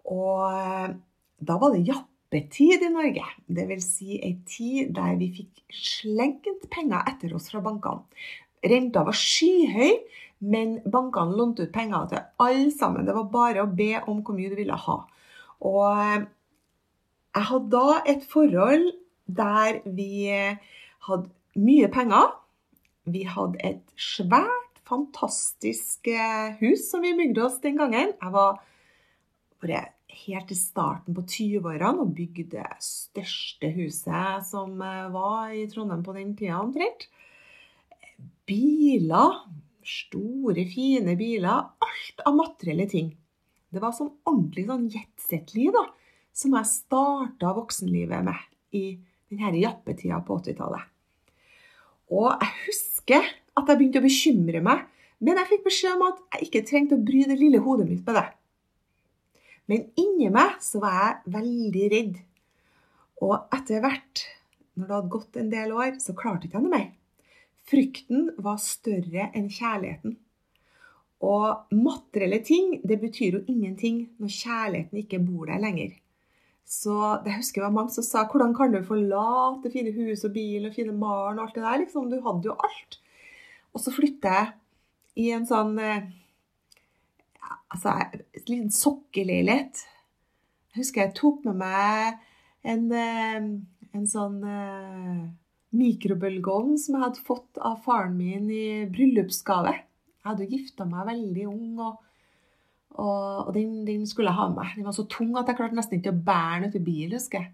og 0.10 0.46
eh, 0.50 0.88
da 1.46 1.58
var 1.62 1.76
det 1.76 1.86
jappetid 1.88 2.86
i 2.86 2.92
Norge. 2.94 3.26
Det 3.46 3.68
vil 3.70 3.84
Si 3.86 4.18
ei 4.18 4.40
tid 4.50 4.96
der 4.98 5.20
vi 5.20 5.30
fikk 5.38 5.62
slengt 5.70 6.66
penger 6.74 7.06
etter 7.12 7.36
oss 7.38 7.52
fra 7.54 7.62
bankene. 7.64 8.08
Renta 8.66 9.06
var 9.08 9.16
skyhøy, 9.16 9.94
men 10.50 10.80
bankene 10.90 11.38
lånte 11.38 11.68
ut 11.68 11.76
penger 11.76 12.10
til 12.10 12.26
alle 12.42 12.74
sammen. 12.74 13.06
Det 13.06 13.16
var 13.16 13.30
bare 13.32 13.64
å 13.64 13.70
be 13.70 13.94
om 14.02 14.24
hvor 14.26 14.36
mye 14.36 14.52
du 14.52 14.58
ville 14.60 14.82
ha. 14.88 14.98
Og 15.70 15.86
eh, 15.94 16.26
jeg 17.38 17.48
hadde 17.52 17.70
da 17.76 18.02
et 18.10 18.26
forhold 18.26 18.90
der 19.30 19.84
vi 19.86 20.26
hadde 21.08 21.30
mye 21.60 21.90
penger. 21.92 22.34
Vi 23.10 23.24
hadde 23.28 23.62
et 23.66 23.86
svært, 24.00 24.66
fantastisk 24.90 26.08
eh, 26.10 26.58
hus 26.64 26.88
som 26.90 27.04
vi 27.06 27.14
bygde 27.18 27.44
oss 27.46 27.60
den 27.62 27.78
gangen. 27.78 28.16
Jeg 28.18 28.34
var 28.34 28.58
bare 29.62 29.84
helt 30.26 30.52
i 30.52 30.58
starten 30.58 31.16
på 31.16 31.24
20-årene 31.30 32.04
og 32.04 32.14
bygde 32.18 32.48
det 32.56 32.68
største 32.84 33.70
huset 33.76 34.48
som 34.50 34.80
eh, 34.82 35.08
var 35.14 35.54
i 35.54 35.68
Trondheim 35.70 36.04
på 36.06 36.16
den 36.18 36.36
tida 36.40 36.62
omtrent. 36.64 37.08
Biler. 38.50 39.42
Store, 39.90 40.66
fine 40.70 41.16
biler. 41.18 41.70
Alt 41.82 42.26
av 42.28 42.36
materielle 42.38 42.86
ting. 42.90 43.14
Det 43.70 43.82
var 43.82 43.94
sånn 43.96 44.12
ordentlig 44.28 44.66
sånn 44.68 44.88
jetset-liv 44.90 45.72
da, 45.74 45.86
som 46.34 46.56
jeg 46.58 46.70
starta 46.70 47.54
voksenlivet 47.58 48.26
med 48.26 48.78
i 48.78 48.84
denne 49.30 49.62
jappetida 49.62 50.20
på 50.26 50.40
80-tallet. 50.42 50.88
Og 52.10 52.32
jeg 52.34 52.56
husker 52.66 53.28
at 53.30 53.70
jeg 53.70 53.78
begynte 53.78 54.02
å 54.02 54.06
bekymre 54.06 54.62
meg, 54.66 54.86
men 55.20 55.40
jeg 55.42 55.50
fikk 55.52 55.66
beskjed 55.68 55.98
om 55.98 56.08
at 56.08 56.22
jeg 56.34 56.48
ikke 56.48 56.66
trengte 56.68 56.98
å 56.98 57.06
bry 57.06 57.26
det 57.28 57.38
lille 57.40 57.62
hodet 57.64 57.88
mitt 57.90 58.06
med 58.08 58.18
det. 58.18 58.28
Men 59.70 59.86
inni 60.02 60.30
meg 60.34 60.58
så 60.66 60.82
var 60.82 60.96
jeg 60.98 61.34
veldig 61.36 61.90
redd. 61.94 62.16
Og 63.22 63.36
etter 63.54 63.84
hvert, 63.84 64.24
når 64.80 64.88
det 64.88 64.96
hadde 64.96 65.14
gått 65.14 65.38
en 65.38 65.52
del 65.52 65.76
år, 65.76 66.00
så 66.02 66.16
klarte 66.18 66.48
ikke 66.48 66.58
jeg 66.58 66.66
noe 66.66 66.74
mer. 66.74 66.88
Frykten 67.70 68.30
var 68.42 68.58
større 68.64 69.30
enn 69.38 69.50
kjærligheten. 69.54 70.16
Og 71.30 71.76
materielle 71.76 72.40
ting 72.48 72.78
det 72.88 72.98
betyr 73.02 73.38
jo 73.38 73.46
ingenting 73.52 74.06
når 74.18 74.32
kjærligheten 74.40 75.02
ikke 75.04 75.20
bor 75.22 75.52
der 75.52 75.62
lenger. 75.62 75.92
Så 76.70 76.94
det 77.26 77.34
husker 77.34 77.64
jeg 77.64 77.66
var 77.66 77.74
mange 77.80 77.96
som 77.96 78.06
sa 78.06 78.28
hvordan 78.30 78.54
kan 78.54 78.74
du 78.74 78.84
forlate 78.86 79.72
fine 79.74 79.90
hus 79.96 80.22
og 80.28 80.36
bil 80.36 80.68
og 80.70 80.76
fine 80.76 80.94
barn 81.02 81.40
og 81.40 81.48
alt 81.48 81.56
det 81.58 81.66
der? 81.66 81.80
Liksom, 81.82 82.10
du 82.12 82.20
hadde 82.22 82.52
jo 82.52 82.58
alt. 82.68 83.00
Og 83.74 83.82
så 83.82 83.94
flytter 83.94 84.36
jeg 84.36 84.52
i 85.26 85.32
en 85.34 85.48
sånn 85.50 85.74
eh, 85.82 86.06
altså, 87.74 87.96
en 87.96 88.46
liten 88.46 88.74
sokkeleilighet. 88.74 89.82
Jeg 90.70 90.84
husker 90.84 91.08
jeg 91.08 91.16
tok 91.18 91.42
med 91.50 91.58
meg 91.64 92.22
en, 92.70 92.86
eh, 92.94 93.50
en 93.98 94.08
sånn 94.10 94.38
uh, 94.46 95.26
mikrobølgeovn 95.74 96.78
som 96.82 96.98
jeg 96.98 97.06
hadde 97.08 97.26
fått 97.26 97.58
av 97.66 97.80
faren 97.86 98.14
min 98.20 98.46
i 98.54 98.86
bryllupsgave. 98.94 99.74
Jeg 100.20 100.28
hadde 100.28 100.46
jo 100.46 100.58
gifta 100.58 100.86
meg 100.86 101.10
veldig 101.10 101.48
ung, 101.50 101.82
og, 101.82 101.98
og, 103.00 103.48
og 103.48 103.54
den, 103.56 103.86
den, 103.88 104.04
skulle 104.08 104.32
jeg 104.32 104.40
ha 104.40 104.50
med 104.50 104.60
meg. 104.60 104.76
Den 104.76 104.88
var 104.90 104.96
så 104.98 105.08
tung 105.10 105.32
at 105.40 105.48
jeg 105.50 105.58
klarte 105.60 105.78
nesten 105.78 106.00
ikke 106.00 106.14
å 106.14 106.22
bære 106.28 106.60
den 106.60 106.70
ut 106.70 106.78
i 106.80 106.84
bilen. 106.84 107.16
husker 107.16 107.44
jeg. 107.44 107.54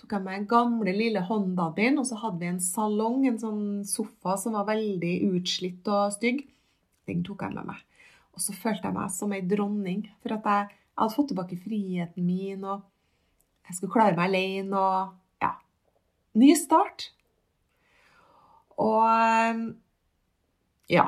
Tok 0.00 0.16
jeg 0.16 0.24
med 0.24 0.34
den 0.34 0.46
gamle, 0.50 0.92
lille 0.94 1.22
Hondaen 1.28 1.74
min, 1.76 1.98
og 2.02 2.06
så 2.08 2.18
hadde 2.18 2.40
vi 2.40 2.50
en 2.50 2.62
salong, 2.62 3.20
en 3.28 3.38
sånn 3.38 3.66
sofa 3.86 4.34
som 4.40 4.56
var 4.58 4.66
veldig 4.72 5.12
utslitt 5.36 5.86
og 5.90 6.14
stygg. 6.16 6.42
Den 7.06 7.22
tok 7.26 7.44
jeg 7.46 7.54
med 7.54 7.68
meg. 7.70 7.82
Og 8.34 8.42
så 8.42 8.56
følte 8.56 8.88
jeg 8.88 8.96
meg 8.96 9.12
som 9.14 9.34
ei 9.34 9.44
dronning, 9.46 10.02
for 10.22 10.34
at 10.34 10.48
jeg, 10.50 10.72
jeg, 10.72 10.98
hadde 10.98 11.14
fått 11.14 11.30
tilbake 11.30 11.60
friheten 11.62 12.26
min, 12.26 12.66
og 12.66 12.82
jeg 13.68 13.78
skulle 13.78 13.94
klare 13.94 14.18
meg 14.18 14.32
alene, 14.32 14.82
og 14.82 15.44
ja 15.44 15.54
Ny 16.34 16.50
start. 16.58 17.12
Og 18.82 19.06
ja 20.90 21.04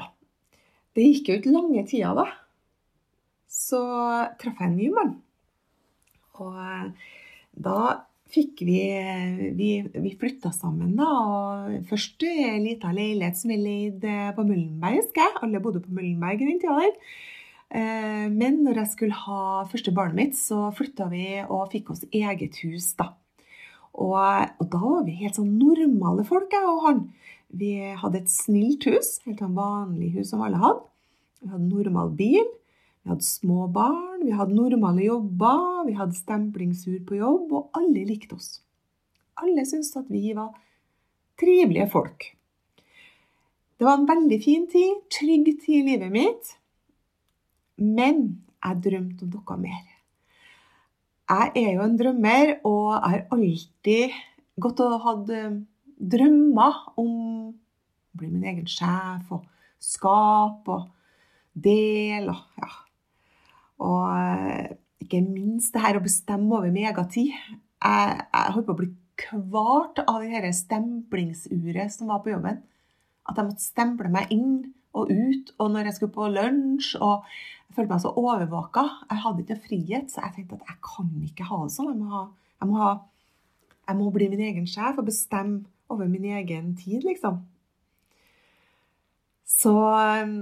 Det 0.95 1.03
gikk 1.11 1.33
jo 1.33 1.39
ikke 1.41 1.55
lange 1.57 1.83
tida, 1.91 2.15
da. 2.15 2.31
Så 3.57 3.81
traff 4.41 4.61
jeg 4.61 4.69
en 4.69 4.77
ny 4.77 4.91
mann. 4.93 5.15
Og 6.37 6.93
da 7.57 7.79
fikk 8.33 8.61
vi 8.67 8.81
Vi, 9.57 9.71
vi 9.95 10.17
flytta 10.19 10.51
sammen, 10.53 10.97
da. 10.99 11.07
og 11.07 11.87
Først 11.89 12.27
i 12.27 12.33
ei 12.51 12.59
lita 12.65 12.93
leilighet 12.93 13.39
som 13.39 13.55
vi 13.55 13.61
leide 13.61 14.17
på 14.37 14.45
Møllenberg, 14.45 15.01
husker 15.01 15.25
jeg. 15.25 15.39
Alle 15.47 15.63
bodde 15.65 15.85
på 15.85 15.95
Møllenberg 15.95 16.43
i 16.43 16.51
den 16.51 16.61
tida 16.61 16.77
der. 16.83 16.99
Eh, 17.67 18.27
men 18.31 18.61
når 18.63 18.83
jeg 18.83 18.93
skulle 18.93 19.21
ha 19.27 19.65
første 19.71 19.95
barnet 19.95 20.19
mitt, 20.19 20.37
så 20.39 20.69
flytta 20.77 21.09
vi 21.11 21.29
og 21.47 21.71
fikk 21.73 21.95
oss 21.95 22.05
eget 22.13 22.61
hus, 22.63 22.93
da. 22.99 23.13
Og, 23.97 24.13
og 24.61 24.69
da 24.69 24.83
var 24.83 25.07
vi 25.07 25.17
helt 25.23 25.39
sånn 25.39 25.57
normale 25.57 26.27
folk, 26.29 26.53
jeg 26.53 26.69
og 26.69 26.85
han. 26.85 27.01
Vi 27.57 27.73
hadde 27.97 28.21
et 28.21 28.31
snilt 28.31 28.85
hus, 28.91 29.17
helt 29.25 29.41
sånn 29.41 29.57
vanlig 29.57 30.13
hus 30.19 30.35
som 30.35 30.45
alle 30.45 30.61
hadde. 30.61 30.85
Vi 31.41 31.53
hadde 31.55 31.71
normal 31.71 32.13
bil. 32.19 32.45
Vi 33.07 33.13
hadde 33.13 33.23
små 33.23 33.69
barn, 33.71 34.25
vi 34.27 34.33
hadde 34.35 34.57
normale 34.57 35.05
jobber, 35.05 35.85
vi 35.87 35.93
hadde 35.95 36.17
stemplingsur 36.19 37.05
på 37.07 37.21
jobb, 37.21 37.53
og 37.55 37.77
alle 37.79 38.01
likte 38.03 38.35
oss. 38.35 38.49
Alle 39.39 39.63
syntes 39.63 39.93
at 39.95 40.09
vi 40.11 40.33
var 40.35 40.57
trivelige 41.39 41.85
folk. 41.93 42.25
Det 43.79 43.87
var 43.87 44.01
en 44.01 44.09
veldig 44.09 44.39
fin 44.43 44.65
tid, 44.67 45.05
trygg 45.15 45.53
tid 45.63 45.77
i 45.77 45.85
livet 45.93 46.11
mitt. 46.11 46.51
Men 47.79 48.25
jeg 48.59 48.81
drømte 48.89 49.29
om 49.29 49.37
noe 49.37 49.59
mer. 49.61 49.85
Jeg 51.31 51.53
er 51.63 51.71
jo 51.77 51.85
en 51.85 51.95
drømmer, 52.01 52.53
og 52.67 52.89
jeg 52.97 53.13
har 53.13 53.23
alltid 53.37 54.17
gått 54.67 54.83
og 54.83 54.97
hatt 55.05 55.31
eh, 55.37 55.61
drømmer 56.17 56.83
om 56.99 57.15
å 57.15 58.19
bli 58.19 58.33
min 58.33 58.51
egen 58.51 58.67
sjef 58.67 59.31
og 59.31 59.47
skape 59.79 60.75
og 60.75 60.91
dele 61.55 62.35
og 62.35 62.65
ja, 62.65 62.73
og 63.83 64.05
eh, 64.13 64.77
ikke 65.05 65.23
minst 65.25 65.75
det 65.75 65.83
her 65.85 65.99
å 65.99 66.05
bestemme 66.05 66.57
over 66.57 66.73
megatid. 66.75 67.33
Jeg, 67.33 68.23
jeg 68.25 68.55
holdt 68.55 68.69
på 68.69 68.77
å 68.77 68.81
bli 68.81 68.93
kvart 69.21 70.01
av 70.05 70.23
det 70.23 70.33
dette 70.35 70.55
stemplingsuret 70.57 71.93
som 71.93 72.11
var 72.13 72.23
på 72.25 72.33
jobben. 72.33 72.63
At 73.27 73.39
jeg 73.39 73.49
måtte 73.49 73.65
stemple 73.65 74.11
meg 74.13 74.33
inn 74.35 74.57
og 74.97 75.11
ut, 75.13 75.53
og 75.61 75.71
når 75.73 75.91
jeg 75.91 75.99
skulle 75.99 76.17
på 76.17 76.31
lunsj. 76.33 76.95
og 77.05 77.27
Jeg 77.69 77.77
følte 77.77 77.93
meg 77.93 78.05
så 78.05 78.15
overvåka. 78.17 78.87
Jeg 79.11 79.23
hadde 79.25 79.45
ikke 79.45 79.63
frihet, 79.69 80.13
så 80.13 80.25
jeg 80.25 80.37
tenkte 80.37 80.61
at 80.61 80.73
jeg 80.73 80.83
kan 80.87 81.13
ikke 81.29 81.49
ha 81.51 81.63
det 81.65 81.75
sånn. 81.77 81.93
Jeg 81.93 82.01
må, 82.01 82.11
ha, 82.13 82.23
jeg 82.63 82.71
må, 82.71 82.79
ha, 82.81 82.93
jeg 83.91 84.01
må 84.01 84.13
bli 84.15 84.31
min 84.33 84.47
egen 84.49 84.71
sjef 84.71 85.01
og 85.01 85.09
bestemme 85.09 85.67
over 85.93 86.09
min 86.11 86.25
egen 86.39 86.73
tid, 86.79 87.05
liksom. 87.07 87.43
Så 89.47 89.75
eh, 89.95 90.33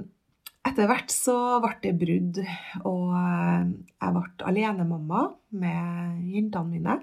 etter 0.64 0.88
hvert 0.88 1.12
så 1.12 1.36
ble 1.62 1.74
det 1.82 1.92
brudd, 2.00 2.40
og 2.88 3.10
eh, 3.18 3.66
jeg 4.00 4.14
ble 4.16 4.46
alenemamma 4.48 5.24
med 5.60 6.22
jentene 6.32 6.70
mine. 6.70 6.96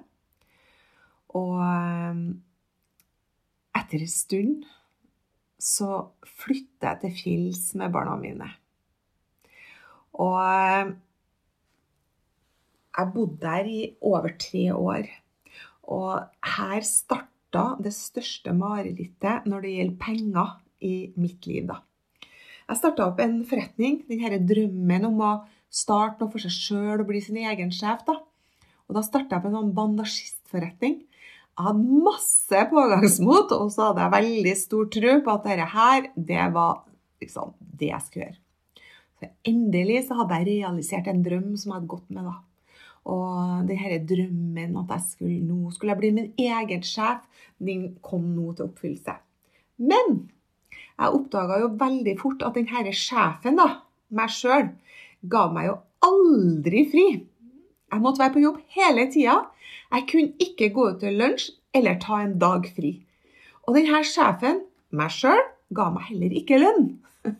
Og 1.37 1.59
eh, 1.63 2.23
etter 3.81 4.03
en 4.03 4.11
stund 4.11 4.65
så 5.61 6.01
flytter 6.25 6.89
jeg 6.89 7.01
til 7.03 7.15
fjells 7.19 7.63
med 7.77 7.93
barna 7.93 8.17
mine. 8.19 8.49
Og 10.19 10.39
eh, 10.41 10.93
jeg 12.97 13.13
bodde 13.13 13.39
der 13.45 13.69
i 13.69 13.81
over 14.01 14.35
tre 14.41 14.65
år. 14.75 15.07
Og 15.91 16.17
her 16.57 16.83
starta 16.87 17.63
det 17.83 17.93
største 17.95 18.53
marerittet 18.55 19.47
når 19.47 19.63
det 19.63 19.77
gjelder 19.77 20.01
penger 20.01 20.57
i 20.81 20.95
mitt 21.19 21.45
liv, 21.47 21.69
da. 21.69 21.79
Jeg 22.71 22.79
starta 22.79 23.09
opp 23.09 23.17
en 23.19 23.41
forretning, 23.43 23.97
denne 24.07 24.37
drømmen 24.47 25.07
om 25.09 25.17
å 25.27 25.31
starte 25.67 26.23
noe 26.23 26.31
for 26.31 26.39
seg 26.39 26.53
sjøl 26.55 27.01
og 27.01 27.09
bli 27.09 27.19
sin 27.19 27.41
egen 27.43 27.73
sjef. 27.75 28.05
da. 28.07 28.15
Og 28.87 28.95
da 28.95 29.03
starta 29.03 29.35
jeg 29.35 29.43
på 29.43 29.49
en 29.49 29.57
sånn 29.57 29.73
bandasjistforretning. 29.75 31.01
Jeg 31.51 31.65
hadde 31.65 31.99
masse 32.05 32.61
pågangsmot, 32.71 33.51
og 33.57 33.73
så 33.75 33.89
hadde 33.89 34.05
jeg 34.05 34.15
veldig 34.15 34.55
stor 34.61 34.87
tro 34.95 35.17
på 35.25 35.35
at 35.35 35.49
dette 35.49 35.67
her, 35.73 36.07
det 36.15 36.47
var 36.55 36.85
liksom 37.19 37.51
det 37.59 37.91
jeg 37.91 38.07
skulle 38.07 38.29
gjøre. 38.29 38.41
Så 39.19 39.31
endelig 39.51 40.01
så 40.07 40.21
hadde 40.21 40.39
jeg 40.39 40.49
realisert 40.53 41.11
en 41.11 41.23
drøm 41.27 41.51
som 41.51 41.73
jeg 41.73 41.75
hadde 41.75 41.91
gått 41.91 42.09
med, 42.15 42.31
da. 42.31 42.37
Og 43.11 43.67
denne 43.67 44.03
drømmen 44.07 44.83
at 44.85 44.95
jeg 44.95 45.09
skulle, 45.09 45.39
nå 45.43 45.75
skulle 45.75 45.91
jeg 45.91 46.05
bli 46.05 46.17
min 46.21 46.31
egen 46.39 46.87
sjef, 46.87 47.27
den 47.59 47.89
kom 47.99 48.31
nå 48.31 48.53
til 48.55 48.71
oppfyllelse. 48.71 49.19
Men 49.91 50.21
jeg 50.99 51.17
oppdaga 51.17 51.59
jo 51.61 51.71
veldig 51.79 52.15
fort 52.19 52.43
at 52.45 52.57
denne 52.57 52.93
sjefen, 52.95 53.57
da, 53.59 53.67
meg 54.13 54.33
sjøl, 54.33 54.69
ga 55.31 55.45
meg 55.53 55.69
jo 55.69 55.77
aldri 56.07 56.83
fri. 56.91 57.07
Jeg 57.91 58.03
måtte 58.03 58.23
være 58.23 58.35
på 58.35 58.43
jobb 58.43 58.59
hele 58.75 59.07
tida. 59.11 59.37
Jeg 59.91 60.07
kunne 60.11 60.45
ikke 60.45 60.71
gå 60.75 60.89
ut 60.91 60.99
til 61.03 61.17
lunsj 61.19 61.49
eller 61.75 61.99
ta 62.01 62.21
en 62.23 62.37
dag 62.39 62.67
fri. 62.75 62.95
Og 63.67 63.75
denne 63.77 64.01
sjefen, 64.07 64.63
meg 64.95 65.13
sjøl, 65.15 65.41
ga 65.75 65.89
meg 65.93 66.09
heller 66.09 66.35
ikke 66.41 66.59
lønn. 66.61 66.87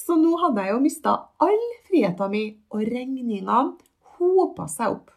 Så 0.00 0.16
nå 0.18 0.34
hadde 0.40 0.64
jeg 0.64 0.74
jo 0.74 0.82
mista 0.82 1.16
all 1.42 1.64
friheten 1.88 2.32
min, 2.32 2.52
og 2.72 2.84
regningene 2.86 3.62
hopa 4.16 4.66
seg 4.70 4.96
opp. 4.96 5.10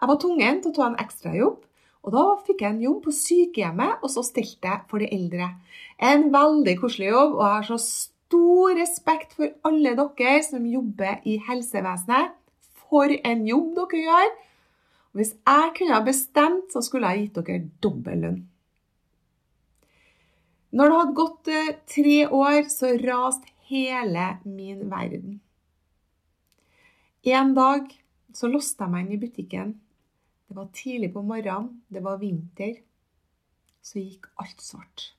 Jeg 0.00 0.10
var 0.10 0.20
tvungen 0.20 0.60
til 0.60 0.72
å 0.72 0.76
ta 0.76 0.88
en 0.90 0.98
ekstrajobb, 1.00 1.60
og 2.04 2.12
da 2.12 2.22
fikk 2.44 2.60
jeg 2.60 2.74
en 2.74 2.82
jobb 2.84 3.04
på 3.06 3.12
sykehjemmet, 3.16 4.02
og 4.04 4.10
så 4.12 4.22
stilte 4.26 4.68
jeg 4.68 4.84
for 4.90 5.00
de 5.00 5.08
eldre. 5.14 5.48
En 5.96 6.26
veldig 6.34 6.74
koselig 6.82 7.08
jobb, 7.08 7.36
og 7.38 7.44
jeg 7.46 7.54
har 7.54 7.68
så 7.70 7.78
stor 7.80 8.74
respekt 8.76 9.36
for 9.38 9.54
alle 9.64 9.94
dere 9.96 10.34
som 10.44 10.66
jobber 10.68 11.24
i 11.24 11.38
helsevesenet. 11.46 12.34
For 12.84 13.08
en 13.08 13.46
jobb 13.48 13.70
dere 13.78 14.02
gjør! 14.08 14.34
Hvis 15.14 15.30
jeg 15.46 15.70
kunne 15.78 15.94
ha 15.94 16.02
bestemt, 16.04 16.74
så 16.74 16.82
skulle 16.84 17.12
jeg 17.14 17.28
gitt 17.28 17.40
dere 17.46 17.70
dobbel 17.80 18.20
lønn. 18.26 18.42
Når 20.74 20.90
det 20.90 20.98
hadde 20.98 21.16
gått 21.20 21.50
eh, 21.54 21.74
tre 21.86 22.16
år, 22.26 22.60
så 22.68 22.90
raste 22.98 23.52
hele 23.70 24.26
min 24.42 24.90
verden. 24.90 25.38
En 27.24 27.54
dag 27.56 27.86
så 28.34 28.50
låste 28.50 28.82
jeg 28.82 28.92
meg 28.92 29.06
inn 29.06 29.14
i 29.16 29.20
butikken 29.22 29.70
det 30.48 30.56
var 30.56 30.68
tidlig 30.72 31.12
på 31.14 31.22
morgenen, 31.22 31.82
det 31.88 32.00
var 32.04 32.18
vinter. 32.20 32.76
Så 33.84 34.00
gikk 34.00 34.28
alt 34.40 34.60
svart. 34.64 35.10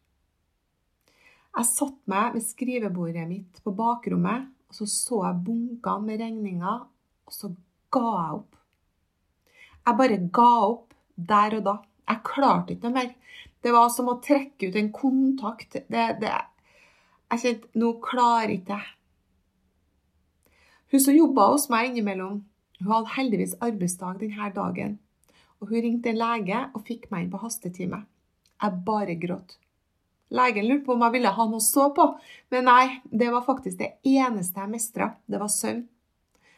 Jeg 1.56 1.70
satte 1.70 2.12
meg 2.12 2.34
ved 2.36 2.44
skrivebordet 2.44 3.28
mitt 3.30 3.62
på 3.64 3.74
bakrommet, 3.76 4.50
og 4.70 4.78
så 4.80 4.88
så 4.90 5.22
jeg 5.24 5.44
bunkene 5.48 6.08
med 6.08 6.24
regninger, 6.24 6.82
og 7.26 7.34
så 7.34 7.52
ga 7.94 8.08
jeg 8.10 8.40
opp. 8.40 8.58
Jeg 9.86 10.00
bare 10.02 10.18
ga 10.40 10.50
opp 10.66 10.98
der 11.16 11.60
og 11.60 11.64
da. 11.68 11.76
Jeg 12.10 12.26
klarte 12.26 12.74
ikke 12.74 12.90
noe 12.90 12.98
mer. 12.98 13.14
Det 13.64 13.74
var 13.74 13.88
som 13.94 14.10
å 14.12 14.20
trekke 14.22 14.70
ut 14.70 14.76
en 14.78 14.92
kontakt. 14.94 15.78
Det, 15.90 16.04
det, 16.22 16.34
jeg 17.32 17.42
kjente 17.44 17.82
Nå 17.82 17.96
klarer 18.04 18.58
ikke 18.58 18.78
jeg. 18.78 18.92
Hun 20.94 21.02
som 21.02 21.18
jobba 21.18 21.48
hos 21.54 21.70
meg 21.72 21.90
innimellom, 21.90 22.44
hun 22.80 22.92
hadde 22.92 23.16
heldigvis 23.16 23.56
arbeidsdag 23.64 24.20
denne 24.22 24.52
dagen 24.54 25.00
og 25.62 25.70
hun 25.72 25.82
ringte 25.82 26.12
en 26.12 26.20
lege 26.20 26.62
og 26.74 26.84
fikk 26.88 27.10
meg 27.12 27.26
inn 27.26 27.32
på 27.34 27.42
hastetime. 27.44 28.04
Jeg 28.62 28.84
bare 28.88 29.16
gråt. 29.20 29.58
Legen 30.36 30.68
lurte 30.68 30.86
på 30.88 30.96
om 30.96 31.04
jeg 31.06 31.16
ville 31.16 31.34
ha 31.38 31.46
noe 31.48 31.62
å 31.62 31.64
så 31.64 31.90
på, 31.96 32.06
men 32.52 32.66
nei, 32.68 32.86
det 33.06 33.30
var 33.34 33.46
faktisk 33.46 33.78
det 33.80 33.92
eneste 34.10 34.64
jeg 34.64 34.72
mestra. 34.72 35.12
Det 35.30 35.40
var 35.42 35.52
søvn. 35.54 35.84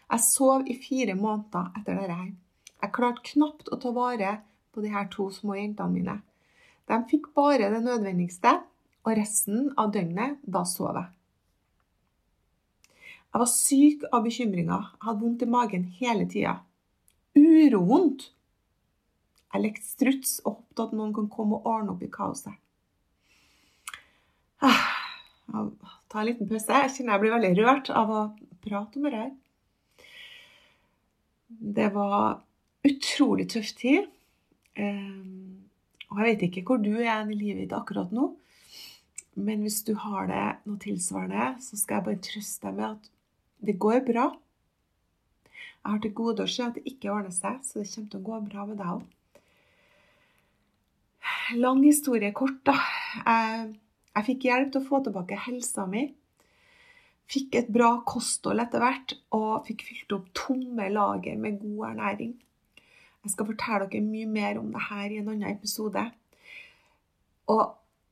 Jeg 0.08 0.24
sov 0.24 0.70
i 0.72 0.78
fire 0.80 1.18
måneder 1.20 1.74
etter 1.76 2.00
dette 2.00 2.16
her. 2.16 2.32
Jeg 2.78 2.94
klarte 2.96 3.26
knapt 3.34 3.74
å 3.74 3.80
ta 3.82 3.92
vare 3.92 4.38
på 4.72 4.84
de 4.86 4.94
her 4.94 5.10
to 5.12 5.28
små 5.34 5.58
jentene 5.58 5.92
mine. 5.92 6.18
De 6.88 7.02
fikk 7.10 7.34
bare 7.36 7.68
det 7.74 7.84
nødvendigste, 7.84 8.54
og 9.04 9.16
resten 9.20 9.72
av 9.80 9.92
døgnet, 9.96 10.40
da 10.44 10.64
sov 10.68 10.96
jeg. 10.96 11.12
Jeg 13.28 13.42
var 13.44 13.52
syk 13.52 14.06
av 14.12 14.24
bekymringer. 14.24 14.86
Hadde 15.04 15.22
vondt 15.22 15.44
i 15.44 15.50
magen 15.52 15.84
hele 16.00 16.26
tida. 16.32 16.56
Urovondt. 17.38 18.32
Jeg 19.54 19.64
lekte 19.64 19.88
struts 19.88 20.38
og 20.44 20.58
håpet 20.58 20.82
at 20.84 20.96
noen 20.98 21.14
kan 21.16 21.30
komme 21.32 21.60
og 21.60 21.70
ordne 21.72 21.94
opp 21.96 22.04
i 22.04 22.12
kaoset. 22.12 22.56
Jeg 24.62 25.70
tar 26.12 26.22
en 26.22 26.28
liten 26.28 26.50
pause. 26.50 26.82
Jeg 26.84 26.94
kjenner 26.96 27.16
jeg 27.16 27.24
blir 27.24 27.36
veldig 27.38 27.52
rørt 27.62 27.92
av 27.96 28.12
å 28.12 28.24
prate 28.66 29.00
om 29.00 29.08
dette. 29.08 29.30
Det 31.48 31.88
var 31.96 32.42
utrolig 32.88 33.48
tøff 33.54 33.72
tid. 33.80 34.10
Ehm, 34.76 35.64
og 36.12 36.20
jeg 36.20 36.28
vet 36.28 36.46
ikke 36.50 36.66
hvor 36.68 36.84
du 36.84 36.94
er 37.00 37.24
i 37.24 37.38
livet 37.38 37.64
ditt 37.64 37.78
akkurat 37.78 38.12
nå. 38.12 38.34
Men 39.38 39.64
hvis 39.64 39.84
du 39.88 39.94
har 40.02 40.28
det 40.28 40.46
noe 40.68 40.82
tilsvarende, 40.82 41.54
så 41.64 41.80
skal 41.80 42.00
jeg 42.00 42.08
bare 42.10 42.26
trøste 42.28 42.68
deg 42.68 42.80
med 42.80 42.88
at 42.90 43.12
det 43.68 43.80
går 43.80 44.02
bra. 44.08 44.32
Jeg 45.48 45.94
har 45.94 46.02
til 46.04 46.18
gode 46.18 46.44
å 46.44 46.52
se 46.52 46.66
at 46.66 46.76
det 46.76 46.90
ikke 46.90 47.14
ordner 47.14 47.32
seg, 47.32 47.62
så 47.64 47.80
det 47.80 47.88
kommer 47.94 48.12
til 48.12 48.20
å 48.20 48.28
gå 48.28 48.42
bra 48.50 48.66
med 48.68 48.82
deg 48.82 48.98
òg 48.98 49.06
lang 51.56 51.84
historie 51.86 52.34
kort, 52.36 52.60
da. 52.68 52.76
Jeg, 53.24 53.70
jeg, 54.14 54.26
fikk 54.30 54.48
hjelp 54.50 54.74
til 54.74 54.84
å 54.84 54.88
få 54.88 55.02
tilbake 55.06 55.40
helsa 55.48 55.88
mi. 55.90 56.10
Fikk 57.28 57.58
et 57.60 57.72
bra 57.74 57.98
kosthold 58.08 58.62
etter 58.64 58.84
hvert, 58.84 59.16
og 59.36 59.66
fikk 59.68 59.84
fylt 59.88 60.16
opp 60.16 60.30
tomme 60.38 60.90
lager 60.92 61.40
med 61.40 61.60
god 61.64 61.90
ernæring. 61.94 62.36
Jeg 63.24 63.34
skal 63.34 63.50
fortelle 63.50 63.90
dere 63.92 64.06
mye 64.06 64.30
mer 64.32 64.62
om 64.62 64.70
det 64.72 64.86
her 64.88 65.12
i 65.12 65.20
en 65.20 65.34
annen 65.34 65.50
episode. 65.50 66.06
Og 67.52 67.66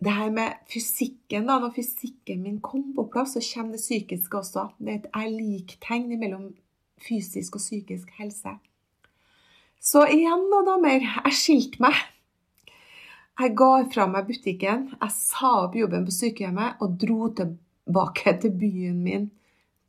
det 0.04 0.12
her 0.12 0.32
med 0.36 0.58
fysikken, 0.71 1.48
da, 1.48 1.60
når 1.60 1.76
fysikken 1.78 2.41
min 2.43 2.60
kom 2.63 2.89
på 2.95 3.08
plass, 3.12 3.38
så 3.38 3.43
kommer 3.54 3.78
det 3.78 3.84
psykiske 3.84 4.41
også. 4.41 4.67
Det 4.80 4.91
er 4.91 5.00
et 5.00 5.08
er-lik-tegn 5.15 6.12
mellom 6.19 6.50
fysisk 7.00 7.56
og 7.56 7.63
psykisk 7.63 8.12
helse. 8.19 8.58
Så 9.80 10.04
igjen, 10.12 10.48
da, 10.52 10.65
damer. 10.67 11.00
Jeg 11.00 11.39
skilte 11.39 11.84
meg. 11.88 12.04
Jeg 13.36 13.52
ga 13.60 13.71
fra 13.91 14.06
meg 14.08 14.30
butikken, 14.30 14.86
jeg 14.95 15.12
sa 15.12 15.50
opp 15.65 15.74
jobben 15.76 16.06
på 16.08 16.13
sykehjemmet 16.15 16.80
og 16.84 16.93
dro 17.02 17.28
tilbake 17.36 18.32
til 18.39 18.54
byen 18.62 19.02
min, 19.04 19.26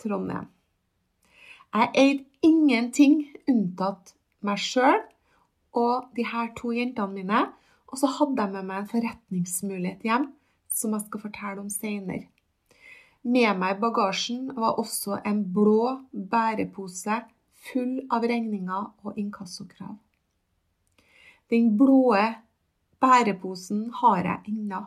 Trondheim. 0.03 0.49
Jeg 1.77 1.93
eide 2.03 2.25
ingenting 2.47 3.21
unntatt 3.47 4.17
meg 4.47 4.59
sjøl 4.59 4.99
og 5.77 6.09
de 6.17 6.25
her 6.27 6.51
to 6.59 6.73
jentene 6.75 7.15
mine. 7.15 7.43
Og 7.87 8.01
så 8.01 8.11
hadde 8.17 8.43
jeg 8.43 8.53
med 8.57 8.67
meg 8.67 8.81
en 8.83 8.89
forretningsmulighet 8.91 10.03
hjem 10.09 10.25
som 10.73 10.97
jeg 10.97 11.05
skal 11.07 11.23
fortelle 11.23 11.63
om 11.63 11.69
seinere. 11.71 12.27
Med 13.23 13.59
meg 13.59 13.77
i 13.77 13.81
bagasjen 13.83 14.51
var 14.57 14.81
også 14.81 15.21
en 15.27 15.45
blå 15.55 15.95
bærepose 16.13 17.21
full 17.69 18.01
av 18.11 18.27
regninger 18.27 18.91
og 19.07 19.19
inkassokrav. 19.19 19.95
Den 21.51 21.73
blå 21.79 22.17
Bæreposen 23.07 23.91
har 24.01 24.17
jeg 24.25 24.41
ennå. 24.51 24.81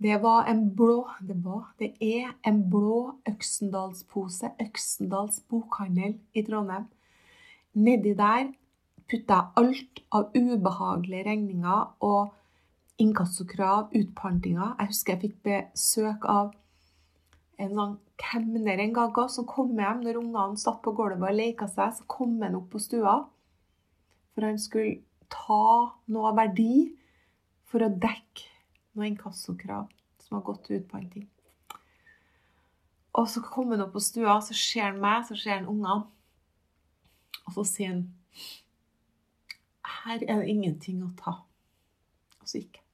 Det 0.00 0.22
var 0.22 0.46
en 0.48 0.76
blå 0.76 1.08
Det 1.20 1.44
var, 1.44 1.74
det 1.78 1.92
er 2.00 2.32
en 2.46 2.70
blå 2.70 3.18
Øksendalspose. 3.28 4.50
Øksendals 4.60 5.40
bokhandel 5.48 6.18
i 6.34 6.42
Trondheim. 6.42 6.86
Nedi 7.74 8.14
der 8.14 8.52
putta 9.10 9.34
jeg 9.34 9.48
alt 9.56 10.00
av 10.12 10.32
ubehagelige 10.34 11.28
regninger 11.28 11.94
og 12.00 12.32
inkassokrav, 12.98 13.90
utpantinger. 13.92 14.74
Jeg 14.78 14.86
husker 14.86 15.12
jeg 15.12 15.20
fikk 15.20 15.42
besøk 15.44 16.24
av 16.24 16.54
en 17.58 17.72
sånn 17.76 17.96
kemner 18.16 18.80
en 18.80 18.94
gang 18.96 19.28
som 19.28 19.44
kom 19.44 19.76
hjem 19.76 20.06
når 20.06 20.22
ungene 20.22 20.60
satt 20.60 20.80
på 20.84 20.96
gulvet 20.96 21.28
og 21.30 21.36
leka 21.36 21.68
seg. 21.68 21.92
Så 21.98 22.08
kom 22.08 22.40
han 22.40 22.56
opp 22.56 22.70
på 22.72 22.80
stua, 22.80 23.18
for 24.32 24.48
han 24.48 24.58
skulle 24.58 25.02
ta 25.28 25.92
noe 26.08 26.32
verdi 26.36 26.95
for 27.66 27.84
å 27.84 27.90
dekke 27.90 28.50
noen 28.96 29.12
inkassokrav 29.12 29.88
som 30.22 30.38
har 30.38 30.44
gått 30.46 30.66
til 30.66 30.80
utpanting. 30.80 31.26
Og 33.16 33.28
så 33.32 33.40
kommer 33.44 33.76
han 33.76 33.86
opp 33.86 33.94
på 33.96 34.04
stua, 34.04 34.38
så 34.44 34.54
ser 34.56 34.90
han 34.90 35.00
meg, 35.00 35.24
så 35.28 35.36
ser 35.38 35.58
han 35.58 35.70
ungene. 35.70 36.04
Og 37.46 37.54
så 37.54 37.64
sier 37.68 37.94
han 37.94 38.06
her 40.06 40.22
er 40.22 40.42
det 40.42 40.50
ingenting 40.50 41.00
å 41.02 41.12
ta. 41.18 41.32
Og 42.40 42.50
så 42.50 42.60
gikk 42.60 42.76
jeg. 42.78 42.84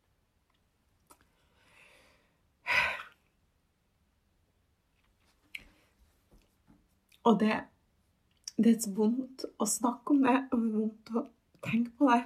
Og 7.29 7.37
det, 7.39 7.57
det 8.57 8.73
er 8.73 8.81
så 8.83 8.91
vondt 8.97 9.45
å 9.63 9.67
snakke 9.69 10.15
om 10.15 10.25
det, 10.25 10.39
og 10.51 10.57
det 10.59 10.71
er 10.71 10.79
vondt 10.79 11.13
å 11.15 11.25
tenke 11.63 11.93
på 11.99 12.09
det. 12.11 12.23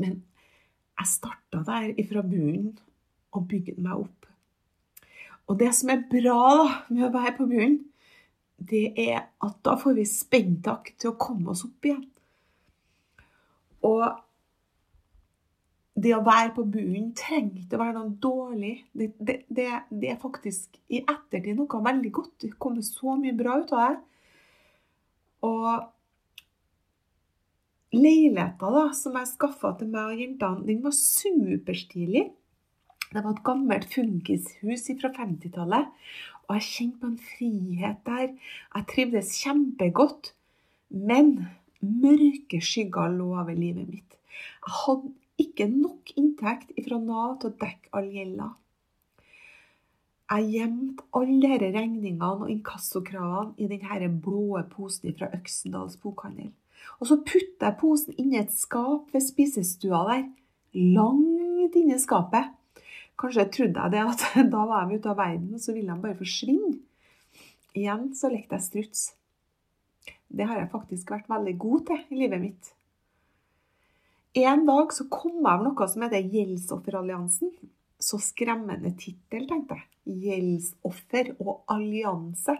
Men 0.00 0.18
jeg 1.00 1.08
starta 1.08 1.62
der 1.66 1.92
ifra 2.00 2.22
bunnen 2.22 2.74
og 3.32 3.46
bygde 3.48 3.80
meg 3.80 4.04
opp. 4.04 4.26
Og 5.50 5.58
det 5.58 5.72
som 5.74 5.90
er 5.90 6.06
bra 6.10 6.40
da, 6.60 6.66
med 6.92 7.08
å 7.08 7.14
være 7.14 7.36
på 7.38 7.46
bunnen, 7.50 7.80
det 8.60 8.90
er 9.00 9.22
at 9.40 9.60
da 9.64 9.76
får 9.80 9.96
vi 9.96 10.06
spenntak 10.06 10.92
til 11.00 11.12
å 11.12 11.18
komme 11.20 11.54
oss 11.54 11.64
opp 11.64 11.86
igjen. 11.88 12.04
Og 13.88 14.04
det 16.00 16.12
å 16.16 16.24
være 16.24 16.52
på 16.56 16.64
bunnen 16.68 17.10
trenger 17.16 17.62
ikke 17.62 17.78
å 17.78 17.82
være 17.82 17.96
noe 17.96 18.12
dårlig. 18.22 18.74
Det, 18.92 19.10
det, 19.18 19.36
det, 19.48 19.66
det, 19.88 20.12
er 20.12 20.20
faktisk 20.20 20.78
i 20.92 21.00
ettertid 21.00 21.56
noe 21.58 21.82
veldig 21.86 22.12
godt. 22.14 22.34
Det 22.44 22.52
kommer 22.60 22.84
så 22.86 23.16
mye 23.20 23.36
bra 23.36 23.58
ut 23.60 23.72
av 23.74 23.82
det. 23.86 23.98
Og 25.48 25.66
leiligheta 27.94 28.70
da, 28.72 28.84
som 28.96 29.16
jeg 29.18 29.32
skaffa 29.32 29.74
til 29.78 29.90
meg 29.92 30.12
og 30.12 30.20
jentene, 30.22 30.66
den 30.66 30.82
var 30.84 30.94
superstilig. 30.96 32.26
Det 33.10 33.22
var 33.24 33.32
et 33.34 33.46
gammelt 33.46 33.88
funkishus 33.90 34.86
fra 35.00 35.10
50-tallet. 35.16 35.88
Og 36.46 36.58
jeg 36.58 36.66
kjente 36.66 37.00
på 37.00 37.08
en 37.10 37.18
frihet 37.22 38.04
der. 38.06 38.28
Jeg 38.74 38.86
trivdes 38.92 39.32
kjempegodt. 39.42 40.32
Men 40.90 41.34
mørke 41.80 42.60
skygger 42.62 43.12
lå 43.14 43.32
over 43.38 43.54
livet 43.54 43.88
mitt. 43.88 44.16
Jeg 44.66 44.76
hadde 44.84 45.12
ikke 45.40 45.66
nok 45.72 46.14
inntekt 46.18 46.74
fra 46.86 46.98
Nav 47.02 47.36
til 47.40 47.50
å 47.50 47.58
dekke 47.62 47.92
all 47.96 48.10
gjelda. 48.14 48.48
Jeg 50.30 50.46
gjemte 50.54 51.06
alle 51.18 51.38
disse 51.42 51.70
regningene 51.74 52.28
og 52.30 52.50
inkassokravene 52.52 53.56
i 53.58 53.66
denne 53.70 54.10
blå 54.22 54.60
posen 54.70 55.16
fra 55.18 55.30
Øksendals 55.34 55.96
bokhandel. 56.02 56.52
Og 57.00 57.08
så 57.08 57.20
putter 57.24 57.70
jeg 57.70 57.78
posen 57.80 58.16
inni 58.20 58.40
et 58.40 58.52
skap 58.54 59.08
ved 59.14 59.24
spisestua 59.24 60.02
der. 60.10 60.26
Langt 60.74 61.76
inni 61.76 61.98
skapet. 61.98 62.52
Kanskje 63.20 63.46
trodde 63.52 63.80
jeg 63.80 63.92
det 63.94 64.02
at 64.04 64.26
da 64.54 64.66
var 64.68 64.88
de 64.88 64.98
ute 65.00 65.10
av 65.12 65.18
verden, 65.20 65.54
og 65.54 65.62
så 65.62 65.74
ville 65.76 65.92
de 65.92 66.04
bare 66.04 66.18
forsvinne. 66.18 66.76
Igjen 67.76 68.10
så 68.18 68.30
lekte 68.32 68.56
jeg 68.58 68.66
struts. 68.66 69.02
Det 70.30 70.46
har 70.46 70.60
jeg 70.60 70.70
faktisk 70.72 71.10
vært 71.10 71.30
veldig 71.30 71.56
god 71.58 71.86
til 71.90 72.04
i 72.14 72.20
livet 72.22 72.42
mitt. 72.42 72.70
En 74.40 74.62
dag 74.66 74.92
så 74.94 75.08
kom 75.10 75.40
jeg 75.40 75.46
over 75.50 75.66
noe 75.66 75.86
som 75.90 76.04
heter 76.06 76.28
Gjeldsofferalliansen. 76.32 77.50
Så 78.00 78.20
skremmende 78.22 78.92
tittel, 78.96 79.46
tenkte 79.50 79.76
jeg. 79.76 79.86
Gjeldsoffer 80.24 81.34
og 81.42 81.64
allianse. 81.70 82.54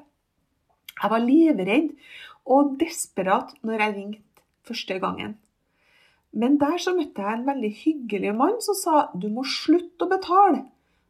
Jeg 1.00 1.12
var 1.14 1.22
livredd 1.24 1.92
og 2.46 2.76
desperat 2.80 3.54
når 3.66 3.84
jeg 3.84 3.96
ringte 3.96 4.44
første 4.66 4.98
gangen. 5.02 5.36
Men 6.32 6.58
der 6.60 6.78
så 6.78 6.94
møtte 6.94 7.22
jeg 7.24 7.38
en 7.38 7.46
veldig 7.48 7.70
hyggelig 7.82 8.34
mann 8.38 8.60
som 8.62 8.76
sa 8.78 8.96
du 9.18 9.28
må 9.34 9.42
slutte 9.46 10.06
å 10.06 10.10
betale. 10.10 10.62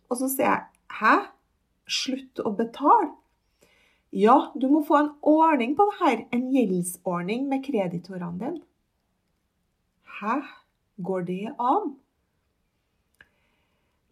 Og 0.09 0.21
så 0.21 0.31
sier 0.33 0.49
jeg 0.49 1.01
hæ? 1.01 1.17
Slutt 1.91 2.41
å 2.47 2.53
betale? 2.57 3.13
Ja, 4.11 4.51
du 4.59 4.67
må 4.71 4.83
få 4.87 4.97
en 4.99 5.13
ordning 5.27 5.77
på 5.79 5.87
det 5.91 5.99
her. 6.01 6.23
En 6.35 6.49
gjeldsordning 6.55 7.47
med 7.51 7.63
kreditorene 7.67 8.39
dine. 8.41 8.65
Hæ? 10.21 10.41
Går 11.01 11.27
det 11.29 11.53
an? 11.59 11.95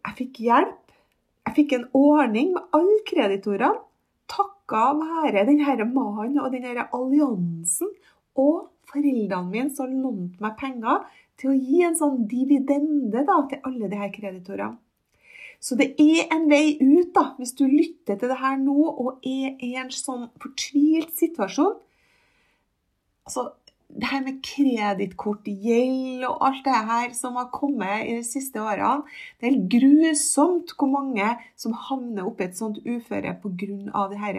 Jeg 0.07 0.15
fikk 0.21 0.39
hjelp. 0.45 0.85
Jeg 1.47 1.55
fikk 1.57 1.75
en 1.75 1.85
ordning 1.97 2.53
med 2.55 2.77
alle 2.77 3.01
kreditorene. 3.09 3.83
Takka 4.69 4.93
være 4.93 5.47
denne 5.47 5.85
mannen 5.89 6.35
og 6.37 6.51
denne 6.53 6.83
alliansen 6.93 7.89
og 8.37 8.67
foreldrene 8.85 9.49
mine 9.49 9.71
som 9.73 9.89
lånte 9.89 10.37
meg 10.43 10.59
penger 10.59 11.07
til 11.41 11.49
å 11.49 11.57
gi 11.57 11.79
en 11.87 11.97
sånn 11.97 12.27
dividende 12.29 13.23
da, 13.25 13.39
til 13.49 13.63
alle 13.65 13.89
disse 13.89 14.11
kreditorene. 14.13 14.77
Så 15.59 15.75
det 15.75 15.95
er 15.97 16.29
en 16.31 16.45
vei 16.51 16.77
ut 16.77 17.09
da, 17.15 17.33
hvis 17.39 17.55
du 17.57 17.65
lytter 17.65 18.15
til 18.15 18.29
det 18.29 18.37
her 18.39 18.61
nå 18.61 18.77
og 18.91 19.25
er 19.25 19.57
i 19.57 19.73
en 19.81 19.89
sånn 19.91 20.29
fortvilt 20.39 21.17
situasjon. 21.17 21.73
Altså, 23.25 23.49
det 23.89 24.05
her 24.11 24.21
med 24.21 24.43
kredittkortgjeld 24.45 26.21
og 26.27 26.45
alt 26.45 26.65
det 26.65 26.87
her 26.89 27.13
som 27.17 27.35
har 27.39 27.47
kommet 27.53 28.05
i 28.05 28.15
de 28.19 28.25
siste 28.27 28.61
årene, 28.61 29.03
det 29.39 29.47
er 29.47 29.51
helt 29.55 29.71
grusomt 29.73 30.69
hvor 30.77 30.89
mange 30.93 31.27
som 31.57 31.73
havner 31.87 32.27
oppi 32.29 32.43
et 32.45 32.57
sånt 32.57 32.77
uføre 32.85 33.33
pga. 33.41 34.01
de 34.11 34.17
her 34.21 34.35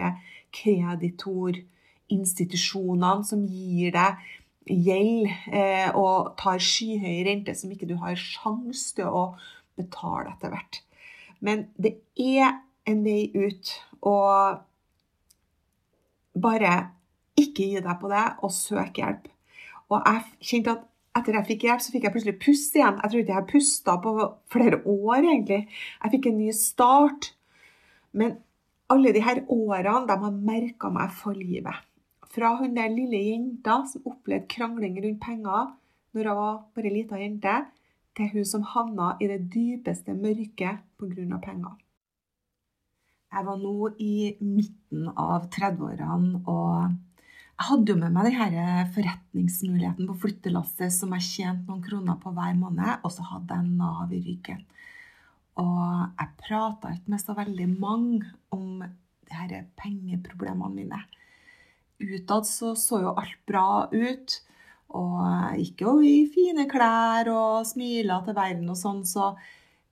kreditorinstitusjonene 0.55 3.25
som 3.27 3.39
gir 3.47 3.91
deg 3.95 4.11
gjeld 4.71 5.27
eh, 5.51 5.89
og 5.97 6.37
tar 6.39 6.59
skyhøy 6.61 7.23
rente 7.27 7.55
som 7.57 7.71
ikke 7.73 7.89
du 7.89 7.95
har 7.99 8.15
sjanse 8.15 8.95
til 8.95 9.07
å 9.09 9.35
betale 9.79 10.29
etter 10.35 10.49
hvert. 10.53 10.75
Men 11.41 11.65
det 11.75 11.93
er 12.15 12.61
en 12.87 13.03
vei 13.05 13.31
ut. 13.33 13.73
Og 14.01 14.61
bare 16.41 16.73
ikke 17.37 17.67
gi 17.73 17.81
deg 17.81 17.99
på 18.01 18.09
det, 18.11 18.25
og 18.45 18.53
søk 18.53 19.01
hjelp. 19.01 19.30
Og 19.91 20.07
jeg 20.07 20.47
kjente 20.51 20.75
at 20.77 20.87
etter 21.19 21.35
jeg 21.35 21.47
fikk 21.49 21.65
hjelp, 21.67 21.83
så 21.83 21.91
fikk 21.91 22.07
jeg 22.07 22.13
plutselig 22.15 22.37
puste 22.39 22.79
igjen. 22.79 22.99
Jeg 23.01 23.11
tror 23.11 23.21
ikke 23.21 23.35
jeg 23.37 23.49
pusta 23.49 23.97
på 24.03 24.13
flere 24.53 24.79
år, 24.87 25.17
egentlig. 25.19 25.61
Jeg 26.03 26.13
fikk 26.13 26.29
en 26.29 26.39
ny 26.39 26.53
start. 26.55 27.33
Men 28.15 28.37
alle 28.91 29.11
disse 29.15 29.43
årene 29.51 30.07
de 30.07 30.17
har 30.23 30.39
merka 30.51 30.91
meg 30.93 31.11
for 31.15 31.35
livet. 31.35 31.83
Fra 32.31 32.53
hun 32.61 32.77
der 32.77 32.91
lille 32.93 33.19
jenta 33.19 33.81
som 33.91 34.07
opplevde 34.07 34.47
krangling 34.51 34.95
rundt 35.03 35.19
penger 35.23 35.73
når 36.11 36.27
hun 36.27 36.37
var 36.37 36.57
bare 36.75 36.91
lita 36.91 37.19
jente, 37.19 37.53
til 38.15 38.27
hun 38.33 38.45
som 38.47 38.63
havna 38.67 39.13
i 39.23 39.27
det 39.31 39.45
dypeste 39.53 40.13
mørket 40.13 40.81
pga. 40.99 41.37
penger. 41.43 41.75
Jeg 43.31 43.45
var 43.45 43.57
nå 43.57 43.89
i 43.99 44.35
midten 44.39 45.07
av 45.15 45.47
30-årene 45.47 46.41
og 46.51 46.97
jeg 47.61 47.67
hadde 47.67 47.93
jo 47.93 47.99
med 48.01 48.13
meg 48.15 48.25
denne 48.31 48.83
forretningsmuligheten 48.95 50.07
på 50.09 50.15
flyttelasset 50.23 50.89
som 50.95 51.11
jeg 51.13 51.27
tjente 51.27 51.69
noen 51.69 51.83
kroner 51.85 52.15
på 52.17 52.31
hver 52.33 52.55
måned, 52.57 53.03
og 53.05 53.11
så 53.13 53.25
hadde 53.27 53.53
jeg 53.53 53.73
Nav 53.77 54.13
i 54.17 54.21
ryggen. 54.25 54.63
Og 55.61 55.83
jeg 56.17 56.31
prata 56.39 56.93
ikke 56.95 57.13
med 57.13 57.21
så 57.21 57.35
veldig 57.37 57.67
mange 57.75 58.31
om 58.55 58.81
her 59.29 59.53
pengeproblemene 59.77 60.73
mine. 60.73 61.03
Utad 62.01 62.49
så 62.49 62.73
så 62.73 63.03
jo 63.03 63.13
alt 63.13 63.37
bra 63.45 63.85
ut, 63.93 64.39
og 64.97 65.21
jeg 65.21 65.67
gikk 65.67 65.85
jo 65.85 65.95
i 66.01 66.17
fine 66.33 66.65
klær 66.71 67.29
og 67.29 67.69
smila 67.69 68.23
til 68.25 68.39
verden 68.41 68.73
og 68.73 68.81
sånn, 68.81 69.05
så 69.05 69.35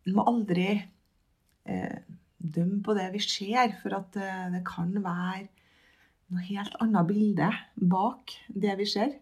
en 0.08 0.17
må 0.17 0.25
aldri 0.25 0.71
eh, 0.73 2.01
dømme 2.41 2.82
på 2.82 2.97
det 2.97 3.12
vi 3.13 3.21
ser, 3.21 3.77
for 3.84 4.01
at 4.01 4.17
eh, 4.17 4.49
det 4.58 4.65
kan 4.65 4.89
være 5.05 5.51
noe 6.30 6.46
helt 6.46 6.76
annet 6.84 7.10
bilde 7.10 7.50
bak 7.76 8.36
det 8.50 8.76
vi 8.80 8.88
ser. 8.89 9.13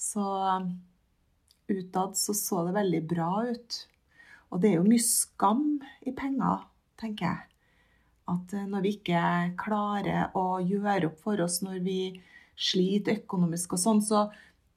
Så 0.00 0.24
utad 1.70 2.16
så, 2.16 2.34
så 2.34 2.64
det 2.66 2.76
veldig 2.78 3.02
bra 3.10 3.30
ut. 3.50 3.78
Og 4.50 4.62
det 4.62 4.72
er 4.72 4.80
jo 4.80 4.88
mye 4.88 5.04
skam 5.04 5.64
i 6.06 6.14
penger, 6.16 6.66
tenker 7.00 7.28
jeg. 7.28 7.46
At 8.30 8.54
eh, 8.54 8.66
når 8.66 8.84
vi 8.84 8.94
ikke 8.98 9.22
klarer 9.60 10.34
å 10.38 10.60
gjøre 10.62 11.10
opp 11.10 11.20
for 11.22 11.42
oss 11.44 11.60
når 11.66 11.82
vi 11.86 12.00
sliter 12.60 13.22
økonomisk 13.22 13.76
og 13.76 13.82
sånn, 13.82 14.02
så 14.04 14.26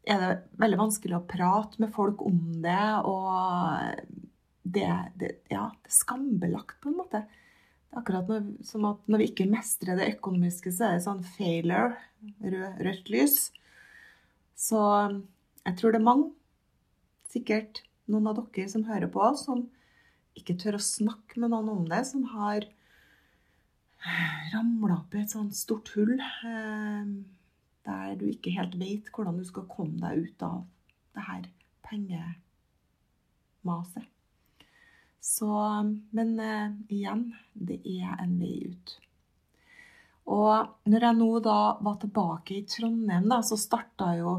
er 0.03 0.19
det 0.19 0.31
veldig 0.59 0.79
vanskelig 0.79 1.17
å 1.17 1.25
prate 1.27 1.81
med 1.81 1.93
folk 1.95 2.21
om 2.25 2.39
det. 2.63 2.89
Og 3.09 4.21
det, 4.63 4.89
det, 5.19 5.31
ja, 5.51 5.69
det 5.81 5.91
er 5.91 5.97
skambelagt, 5.97 6.79
på 6.83 6.91
en 6.91 6.99
måte 7.01 7.25
akkurat 7.97 8.29
når, 8.29 8.45
som 8.65 8.85
at 8.89 9.01
når 9.09 9.21
vi 9.21 9.29
ikke 9.31 9.49
mestrer 9.51 9.99
det 9.99 10.11
økonomiske, 10.15 10.73
så 10.73 10.87
er 10.87 10.97
det 10.97 11.05
sånn 11.05 11.23
failure, 11.35 11.95
rød, 12.43 12.81
rødt 12.87 13.11
lys. 13.13 13.37
Så 14.57 14.79
jeg 15.63 15.77
tror 15.79 15.93
det 15.93 15.99
er 16.01 16.09
mange, 16.09 16.31
sikkert 17.33 17.83
noen 18.11 18.29
av 18.29 18.37
dere 18.39 18.69
som 18.69 18.85
hører 18.87 19.09
på, 19.11 19.23
som 19.39 19.65
ikke 20.37 20.57
tør 20.61 20.77
å 20.77 20.83
snakke 20.83 21.39
med 21.41 21.53
noen 21.53 21.69
om 21.73 21.85
det, 21.89 22.03
som 22.09 22.23
har 22.33 22.61
ramla 24.53 24.97
opp 24.99 25.13
i 25.15 25.21
et 25.23 25.31
sånt 25.31 25.55
stort 25.55 25.93
hull 25.95 26.15
eh, 26.19 27.05
der 27.87 28.15
du 28.19 28.25
ikke 28.29 28.55
helt 28.55 28.75
vet 28.79 29.11
hvordan 29.13 29.37
du 29.39 29.45
skal 29.47 29.69
komme 29.71 29.99
deg 30.01 30.13
ut 30.27 30.43
av 30.45 30.57
det 31.15 31.23
her 31.27 31.43
pengemaset. 31.87 32.43
Så, 35.23 35.47
men 36.11 36.35
uh, 36.39 36.73
igjen, 36.91 37.29
det 37.55 37.79
er 37.87 38.17
en 38.19 38.35
vei 38.41 38.57
ut. 38.73 38.97
Og 40.33 40.89
når 40.91 41.05
jeg 41.07 41.19
nå 41.19 41.29
da 41.43 41.57
var 41.83 41.95
tilbake 42.01 42.57
i 42.57 42.65
Trondheim, 42.67 43.29
da, 43.31 43.39
så 43.43 43.57
starta 43.59 44.13
jo 44.19 44.37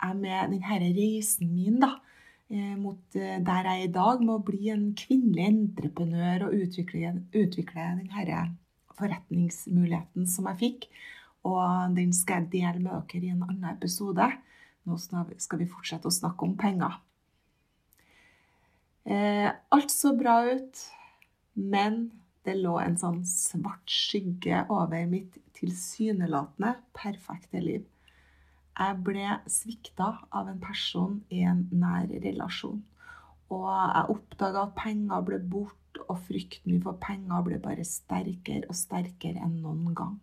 jeg 0.00 0.16
med 0.16 0.54
denne 0.54 0.78
reisen 0.96 1.50
min 1.52 1.76
da, 1.82 1.90
eh, 2.48 2.72
mot 2.80 3.16
eh, 3.18 3.36
der 3.44 3.68
jeg 3.68 3.82
er 3.82 3.88
i 3.88 3.92
dag, 3.92 4.22
med 4.24 4.38
å 4.38 4.44
bli 4.44 4.70
en 4.72 4.86
kvinnelig 4.96 5.44
entreprenør 5.44 6.46
og 6.48 6.56
utvikle, 6.56 7.12
utvikle 7.36 7.88
denne 8.00 8.40
forretningsmuligheten 8.96 10.28
som 10.28 10.48
jeg 10.48 10.60
fikk. 10.64 10.88
Og 11.48 11.92
den 11.96 12.16
skal 12.16 12.46
jeg 12.46 12.52
dele 12.56 12.80
med 12.80 13.12
dere 13.12 13.28
i 13.28 13.34
en 13.34 13.44
annen 13.44 13.68
episode. 13.74 14.24
Nå 14.88 14.96
skal 15.00 15.60
vi 15.60 15.68
fortsette 15.68 16.08
å 16.08 16.16
snakke 16.16 16.48
om 16.48 16.56
penger. 16.60 16.96
Eh, 19.04 19.48
alt 19.68 19.90
så 19.90 20.12
bra 20.16 20.42
ut, 20.50 20.82
men 21.54 22.10
det 22.44 22.56
lå 22.56 22.76
en 22.80 22.98
sånn 23.00 23.22
svart 23.28 23.88
skygge 23.90 24.64
over 24.72 25.06
mitt 25.08 25.38
tilsynelatende 25.56 26.74
perfekte 26.96 27.62
liv. 27.64 27.86
Jeg 28.80 28.96
ble 29.04 29.26
svikta 29.50 30.12
av 30.32 30.48
en 30.48 30.60
person 30.62 31.18
i 31.28 31.42
en 31.44 31.66
nær 31.72 32.08
relasjon. 32.22 32.80
Og 33.50 33.66
jeg 33.66 34.14
oppdaga 34.14 34.64
at 34.68 34.76
penger 34.78 35.26
ble 35.26 35.40
borte, 35.52 35.76
og 36.06 36.20
frykten 36.22 36.70
min 36.70 36.82
for 36.84 36.96
penger 37.02 37.42
ble 37.44 37.58
bare 37.60 37.84
sterkere 37.84 38.68
og 38.70 38.76
sterkere 38.78 39.42
enn 39.42 39.58
noen 39.60 39.90
gang. 39.96 40.14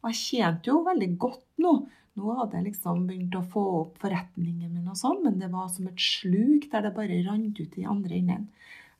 Og 0.00 0.10
jeg 0.12 0.18
tjente 0.20 0.70
jo 0.70 0.82
veldig 0.84 1.08
godt 1.20 1.46
nå. 1.64 1.72
Nå 2.18 2.34
hadde 2.40 2.58
jeg 2.58 2.72
liksom 2.72 3.04
begynt 3.06 3.36
å 3.38 3.44
få 3.46 3.62
opp 3.84 4.00
forretningen 4.02 4.72
min, 4.72 4.88
og 4.90 4.98
sånn, 4.98 5.22
men 5.24 5.38
det 5.38 5.50
var 5.52 5.68
som 5.70 5.86
et 5.88 6.02
sluk 6.02 6.66
der 6.72 6.84
det 6.86 6.94
bare 6.96 7.22
rant 7.26 7.60
ut 7.60 7.78
i 7.78 7.86
andre 7.86 8.18
enden. 8.18 8.48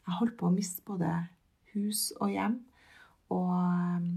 Jeg 0.06 0.18
holdt 0.20 0.36
på 0.38 0.48
å 0.48 0.54
miste 0.54 0.84
både 0.86 1.10
hus 1.74 2.10
og 2.18 2.32
hjem. 2.32 2.56
Og 3.34 3.50
ehm, 3.54 4.10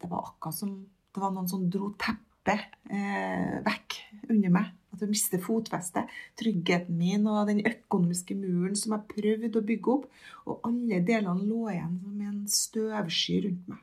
det 0.00 0.10
var 0.10 0.30
akkurat 0.30 0.56
som 0.56 0.74
det 1.14 1.22
var 1.22 1.30
noen 1.34 1.48
som 1.48 1.68
dro 1.70 1.92
teppet 2.00 2.64
eh, 2.90 3.60
vekk 3.64 3.98
under 4.32 4.54
meg. 4.56 4.72
At 4.94 5.02
jeg 5.02 5.10
mistet 5.10 5.42
fotfestet. 5.42 6.10
Tryggheten 6.38 6.98
min 6.98 7.26
og 7.30 7.48
den 7.50 7.62
økonomiske 7.66 8.36
muren 8.38 8.76
som 8.78 8.96
jeg 8.96 9.10
prøvde 9.14 9.60
å 9.60 9.66
bygge 9.70 9.94
opp. 9.94 10.08
Og 10.50 10.66
alle 10.68 11.00
delene 11.06 11.46
lå 11.46 11.68
igjen 11.72 11.96
som 12.02 12.24
en 12.28 12.40
støvsky 12.50 13.40
rundt 13.46 13.70
meg. 13.70 13.82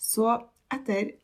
Så 0.00 0.26
etter 0.70 1.14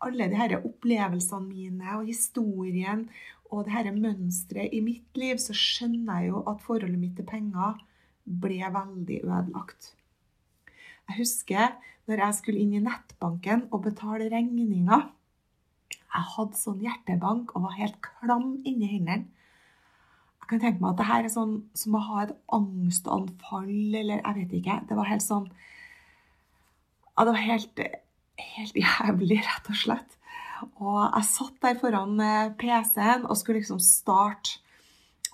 alle 0.00 0.30
de 0.30 0.38
disse 0.38 0.62
opplevelsene 0.64 1.46
mine 1.48 1.94
og 1.98 2.08
historien 2.08 3.06
og 3.50 3.66
det 3.66 3.74
dette 3.74 3.98
mønsteret 3.98 4.74
i 4.74 4.80
mitt 4.84 5.16
liv, 5.18 5.38
så 5.42 5.54
skjønner 5.56 6.20
jeg 6.20 6.30
jo 6.30 6.42
at 6.50 6.62
forholdet 6.62 7.00
mitt 7.00 7.16
til 7.18 7.26
penger 7.26 7.80
ble 8.24 8.60
veldig 8.62 9.22
ødelagt. 9.26 9.94
Jeg 11.08 11.18
husker 11.18 11.72
når 12.06 12.22
jeg 12.24 12.36
skulle 12.38 12.62
inn 12.62 12.76
i 12.78 12.84
nettbanken 12.84 13.66
og 13.70 13.82
betale 13.88 14.30
regninger. 14.30 15.08
Jeg 15.90 16.28
hadde 16.36 16.58
sånn 16.58 16.84
hjertebank 16.84 17.54
og 17.56 17.66
var 17.66 17.78
helt 17.78 17.98
klam 18.04 18.52
inni 18.66 18.86
hendene. 18.90 19.26
Jeg 20.40 20.52
kan 20.52 20.62
tenke 20.62 20.82
meg 20.82 20.92
at 20.92 21.00
det 21.00 21.08
her 21.10 21.26
er 21.26 21.34
sånn 21.34 21.56
som 21.78 21.94
å 21.94 22.04
ha 22.06 22.22
et 22.24 22.32
angstanfall, 22.54 23.74
eller 23.94 24.18
jeg 24.18 24.36
vet 24.38 24.54
ikke. 24.58 24.78
Det 24.88 24.98
var 24.98 25.10
helt 25.10 25.26
sånn 25.26 25.50
ja, 25.50 27.26
Det 27.26 27.34
var 27.34 27.42
helt 27.44 27.82
helt 28.56 28.78
jævlig, 28.78 29.40
rett 29.46 29.70
og 29.72 29.78
slett. 29.78 30.16
Og 30.82 30.98
jeg 31.02 31.28
satt 31.28 31.60
der 31.64 31.78
foran 31.80 32.18
eh, 32.20 32.52
PC-en 32.60 33.26
og 33.26 33.38
skulle 33.38 33.62
liksom 33.62 33.80
starte 33.82 34.60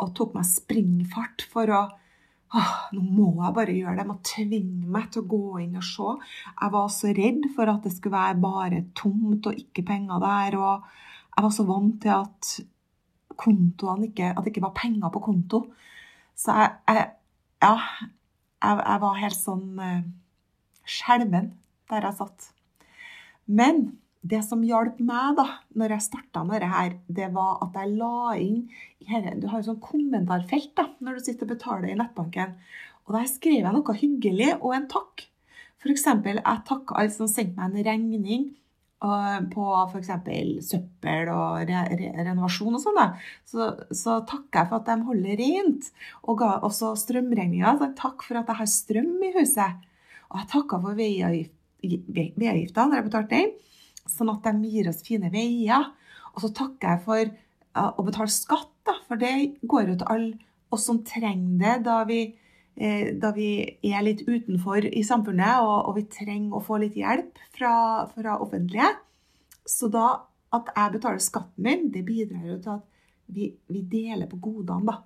og 0.02 0.12
tok 0.16 0.34
meg 0.36 0.44
springfart 0.48 1.46
for 1.50 1.72
å 1.72 1.82
åh, 2.56 2.74
Nå 2.94 3.02
må 3.02 3.30
jeg 3.42 3.56
bare 3.56 3.74
gjøre 3.74 3.96
det. 3.96 4.04
Jeg 4.04 4.10
må 4.10 4.18
tvinge 4.30 4.92
meg 4.96 5.08
til 5.12 5.24
å 5.24 5.30
gå 5.32 5.58
inn 5.64 5.78
og 5.80 5.86
se. 5.86 6.12
Jeg 6.52 6.74
var 6.76 6.92
så 6.94 7.12
redd 7.16 7.48
for 7.56 7.72
at 7.72 7.86
det 7.86 7.92
skulle 7.96 8.16
være 8.16 8.42
bare 8.44 8.82
tomt 8.96 9.48
og 9.50 9.60
ikke 9.64 9.86
penger 9.88 10.22
der. 10.22 10.58
Og 10.60 10.86
jeg 11.34 11.46
var 11.46 11.54
så 11.56 11.66
vant 11.68 12.00
til 12.02 12.14
at 12.14 12.54
ikke 13.36 14.30
At 14.32 14.44
det 14.44 14.52
ikke 14.54 14.64
var 14.64 14.76
penger 14.78 15.10
på 15.12 15.20
konto. 15.20 15.66
Så 16.36 16.52
jeg, 16.52 16.76
jeg 16.88 17.10
Ja. 17.62 17.76
Jeg, 18.62 18.80
jeg, 18.88 19.00
var 19.02 19.18
helt 19.20 19.36
sånn 19.36 19.78
uh, 19.78 20.04
skjelven 20.88 21.50
der 21.90 22.06
jeg 22.08 22.16
satt. 22.16 22.46
Men 23.46 23.86
det 24.26 24.42
som 24.46 24.64
hjalp 24.66 24.98
meg 25.06 25.36
da 25.38 25.46
når 25.78 25.96
jeg 25.96 26.06
starta 26.08 26.42
med 26.46 26.64
dette, 26.64 26.98
det 27.18 27.28
var 27.34 27.62
at 27.66 27.78
jeg 27.78 27.94
la 27.98 28.34
inn 28.42 28.66
her, 29.06 29.30
Du 29.38 29.46
har 29.48 29.60
jo 29.60 29.70
sånn 29.70 29.82
kommentarfelt 29.82 30.72
da, 30.78 30.88
når 30.98 31.18
du 31.18 31.24
sitter 31.26 31.46
og 31.46 31.54
betaler 31.54 31.92
i 31.92 31.98
nettbanken. 31.98 32.56
Og 33.06 33.14
der 33.14 33.26
skrev 33.30 33.60
jeg 33.62 33.74
noe 33.74 33.98
hyggelig 34.00 34.52
og 34.56 34.72
en 34.74 34.88
takk. 34.90 35.28
F.eks. 35.78 36.06
jeg 36.08 36.62
takka 36.66 36.96
alle 36.98 37.12
som 37.14 37.28
sendte 37.30 37.60
meg 37.60 37.76
en 37.76 37.86
regning 37.86 38.46
uh, 39.04 39.38
på 39.52 39.66
f.eks. 39.92 40.10
søppel 40.66 41.30
og 41.30 41.68
re 41.68 41.84
re 41.92 42.10
renovasjon 42.16 42.74
og 42.74 42.82
sånn. 42.82 43.02
Så, 43.46 43.68
så 43.94 44.18
takker 44.26 44.64
jeg 44.64 44.72
for 44.72 44.80
at 44.80 44.90
de 44.90 45.06
holder 45.06 45.42
rent. 45.42 45.92
Og 46.26 46.40
ga 46.42 46.56
også 46.66 46.96
strømregninga. 46.98 47.76
Takk 48.00 48.26
for 48.26 48.40
at 48.40 48.50
jeg 48.50 48.62
har 48.64 48.72
strøm 48.72 49.14
i 49.22 49.34
huset. 49.38 49.86
Og 50.32 50.42
jeg 50.42 50.50
takka 50.56 50.82
for 50.82 50.98
veiavgift 50.98 51.55
veiavgifta 51.82 52.86
når 52.86 52.98
jeg 52.98 53.06
betalte 53.08 53.42
sånn 54.10 54.32
at 54.32 54.46
de 54.46 54.70
gir 54.70 54.88
oss 54.90 55.02
fine 55.06 55.30
veier. 55.32 55.90
Og 56.34 56.44
så 56.44 56.52
takker 56.54 56.94
jeg 56.94 57.04
for 57.06 57.32
å 57.76 58.04
betale 58.06 58.32
skatt, 58.32 58.72
da, 58.86 58.96
for 59.08 59.20
det 59.20 59.58
går 59.68 59.92
jo 59.92 59.96
til 60.00 60.10
alle 60.12 60.46
oss 60.72 60.86
som 60.88 61.02
trenger 61.06 61.58
det 61.60 61.74
da 61.86 61.96
vi, 62.08 62.20
eh, 62.74 63.12
da 63.20 63.32
vi 63.36 63.48
er 63.86 64.04
litt 64.04 64.24
utenfor 64.26 64.86
i 64.88 65.02
samfunnet 65.06 65.62
og, 65.62 65.90
og 65.90 65.98
vi 65.98 66.06
trenger 66.10 66.56
å 66.56 66.64
få 66.64 66.80
litt 66.82 66.96
hjelp 66.98 67.38
fra, 67.54 67.74
fra 68.14 68.38
offentlige. 68.42 68.88
Så 69.66 69.90
da 69.92 70.08
at 70.56 70.70
jeg 70.72 70.94
betaler 70.96 71.22
skatten 71.22 71.66
min, 71.66 71.88
det 71.92 72.04
bidrar 72.06 72.46
jo 72.46 72.58
til 72.62 72.74
at 72.78 72.86
vi, 73.34 73.50
vi 73.72 73.82
deler 73.90 74.28
på 74.30 74.38
godene, 74.42 74.94
da. 74.94 75.00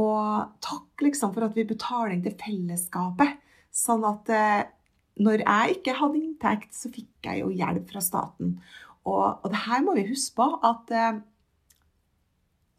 Og 0.00 0.52
takk 0.62 1.02
liksom 1.04 1.32
for 1.34 1.48
at 1.48 1.56
vi 1.56 1.66
betaler 1.68 2.14
inn 2.14 2.22
til 2.24 2.36
fellesskapet, 2.38 3.40
sånn 3.74 4.06
at 4.06 4.30
eh, 4.34 4.60
når 5.20 5.42
jeg 5.44 5.76
ikke 5.76 5.96
hadde 5.98 6.20
inntekt, 6.20 6.70
så 6.76 6.90
fikk 6.92 7.28
jeg 7.28 7.42
jo 7.42 7.50
hjelp 7.52 7.90
fra 7.92 8.02
staten. 8.04 8.54
Og, 9.04 9.26
og 9.42 9.50
det 9.52 9.64
her 9.66 9.82
må 9.84 9.96
vi 9.96 10.08
huske 10.08 10.36
på 10.38 10.46
at 10.66 10.94
eh, 10.96 11.20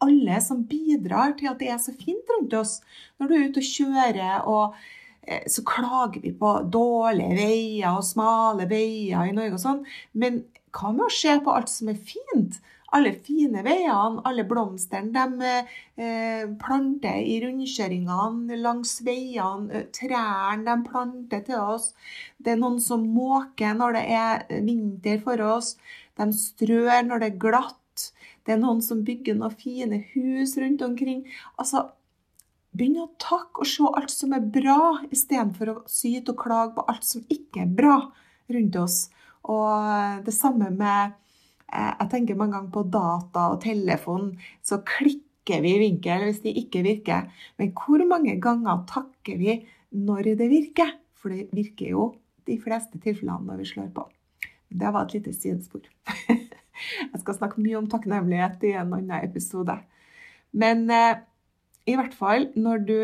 alle 0.02 0.40
som 0.42 0.64
bidrar 0.66 1.36
til 1.38 1.50
at 1.52 1.60
det 1.62 1.70
er 1.70 1.78
så 1.82 1.94
fint 1.94 2.26
rundt 2.30 2.54
oss 2.58 2.80
Når 3.18 3.28
du 3.28 3.34
er 3.36 3.46
ute 3.48 3.62
og 3.62 3.68
kjører, 3.68 4.48
og 4.50 4.74
eh, 5.22 5.44
så 5.50 5.64
klager 5.66 6.22
vi 6.22 6.34
på 6.38 6.52
dårlige 6.72 7.38
veier 7.38 7.98
og 7.98 8.06
smale 8.06 8.66
veier 8.70 9.30
i 9.30 9.36
Norge 9.36 9.58
og 9.58 9.64
sånn. 9.64 9.82
Men 10.12 10.42
hva 10.72 10.92
med 10.94 11.06
å 11.06 11.14
se 11.14 11.36
på 11.44 11.54
alt 11.54 11.70
som 11.70 11.90
er 11.92 12.00
fint? 12.10 12.58
Alle 12.92 13.12
fine 13.24 13.62
veiene, 13.64 14.20
alle 14.28 14.44
blomstene 14.48 15.12
de 15.12 15.50
eh, 15.96 16.44
planter 16.60 17.20
i 17.24 17.38
rundkjøringene 17.44 18.58
langs 18.60 18.98
veiene, 19.06 19.70
eh, 19.72 19.86
trærne 19.96 20.66
de 20.66 20.88
planter 20.88 21.44
til 21.46 21.60
oss. 21.60 21.92
Det 22.36 22.54
er 22.54 22.60
noen 22.60 22.80
som 22.84 23.06
måker 23.14 23.78
når 23.78 23.96
det 23.96 24.04
er 24.18 24.44
vinter 24.66 25.22
for 25.24 25.40
oss. 25.46 25.76
De 26.20 26.28
strør 26.36 27.06
når 27.06 27.22
det 27.22 27.30
er 27.30 27.40
glatt. 27.46 28.06
Det 28.44 28.56
er 28.56 28.60
noen 28.60 28.82
som 28.84 29.00
bygger 29.06 29.38
noen 29.38 29.56
fine 29.56 30.02
hus 30.12 30.56
rundt 30.60 30.84
omkring. 30.84 31.26
Altså, 31.56 31.88
Begynn 32.72 33.02
å 33.02 33.10
takke 33.20 33.60
og 33.60 33.68
se 33.68 33.84
alt 33.84 34.08
som 34.08 34.30
er 34.32 34.46
bra, 34.48 34.94
istedenfor 35.12 35.68
å 35.68 35.74
syte 35.92 36.32
og 36.32 36.38
klage 36.40 36.72
på 36.78 36.84
alt 36.88 37.04
som 37.04 37.26
ikke 37.28 37.66
er 37.66 37.74
bra 37.76 37.98
rundt 38.48 38.78
oss. 38.80 38.96
Og 39.44 40.22
det 40.24 40.32
samme 40.32 40.70
med 40.72 41.12
Eh, 41.12 41.21
jeg 41.72 42.08
tenker 42.12 42.38
mange 42.38 42.56
ganger 42.58 42.72
på 42.74 42.84
data 42.92 43.46
og 43.54 43.60
telefon, 43.64 44.32
så 44.64 44.82
klikker 44.86 45.62
vi 45.64 45.74
i 45.74 45.82
vinkel 45.82 46.26
hvis 46.28 46.42
de 46.44 46.52
ikke 46.62 46.84
virker. 46.86 47.30
Men 47.58 47.72
hvor 47.76 48.04
mange 48.08 48.36
ganger 48.42 48.84
takker 48.90 49.40
vi 49.40 49.56
når 49.96 50.34
det 50.36 50.50
virker? 50.52 50.96
For 51.16 51.32
det 51.32 51.48
virker 51.54 51.94
jo 51.94 52.08
de 52.48 52.58
fleste 52.60 53.00
tilfellene 53.00 53.46
når 53.46 53.62
vi 53.62 53.70
slår 53.72 53.92
på. 53.94 54.06
Det 54.72 54.92
var 54.92 55.06
et 55.06 55.18
lite 55.18 55.34
sidespor. 55.36 55.84
Jeg 57.12 57.20
skal 57.20 57.36
snakke 57.36 57.62
mye 57.62 57.78
om 57.78 57.88
takknemlighet 57.90 58.64
i 58.66 58.72
en 58.80 58.94
annen 58.96 59.20
episode. 59.20 59.76
Men 60.52 60.88
eh, 60.90 61.20
i 61.88 61.94
hvert 61.98 62.14
fall 62.16 62.48
når 62.58 62.84
du 62.88 62.98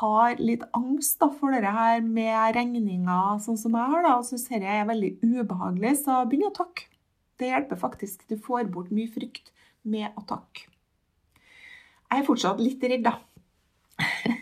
har 0.00 0.40
litt 0.42 0.64
angst 0.74 1.20
da, 1.22 1.28
for 1.30 1.54
det 1.54 1.70
her 1.70 2.02
med 2.02 2.56
regninger, 2.56 3.38
sånn 3.44 3.58
som 3.60 3.76
jeg 3.78 3.92
har, 3.92 4.02
da, 4.02 4.16
og 4.18 4.26
syns 4.26 4.48
dette 4.50 4.66
er 4.66 4.88
veldig 4.88 5.12
ubehagelig, 5.22 5.92
så 6.02 6.24
begynn 6.26 6.48
å 6.48 6.54
takke. 6.56 6.88
Det 7.40 7.50
hjelper 7.50 7.78
faktisk. 7.80 8.24
Du 8.28 8.36
får 8.40 8.70
bort 8.72 8.92
mye 8.94 9.10
frykt 9.12 9.52
med 9.86 10.12
å 10.16 10.24
takke. 10.28 10.68
Jeg 12.06 12.22
er 12.22 12.26
fortsatt 12.26 12.60
litt 12.62 12.84
redd, 12.86 13.06
da. 13.06 13.16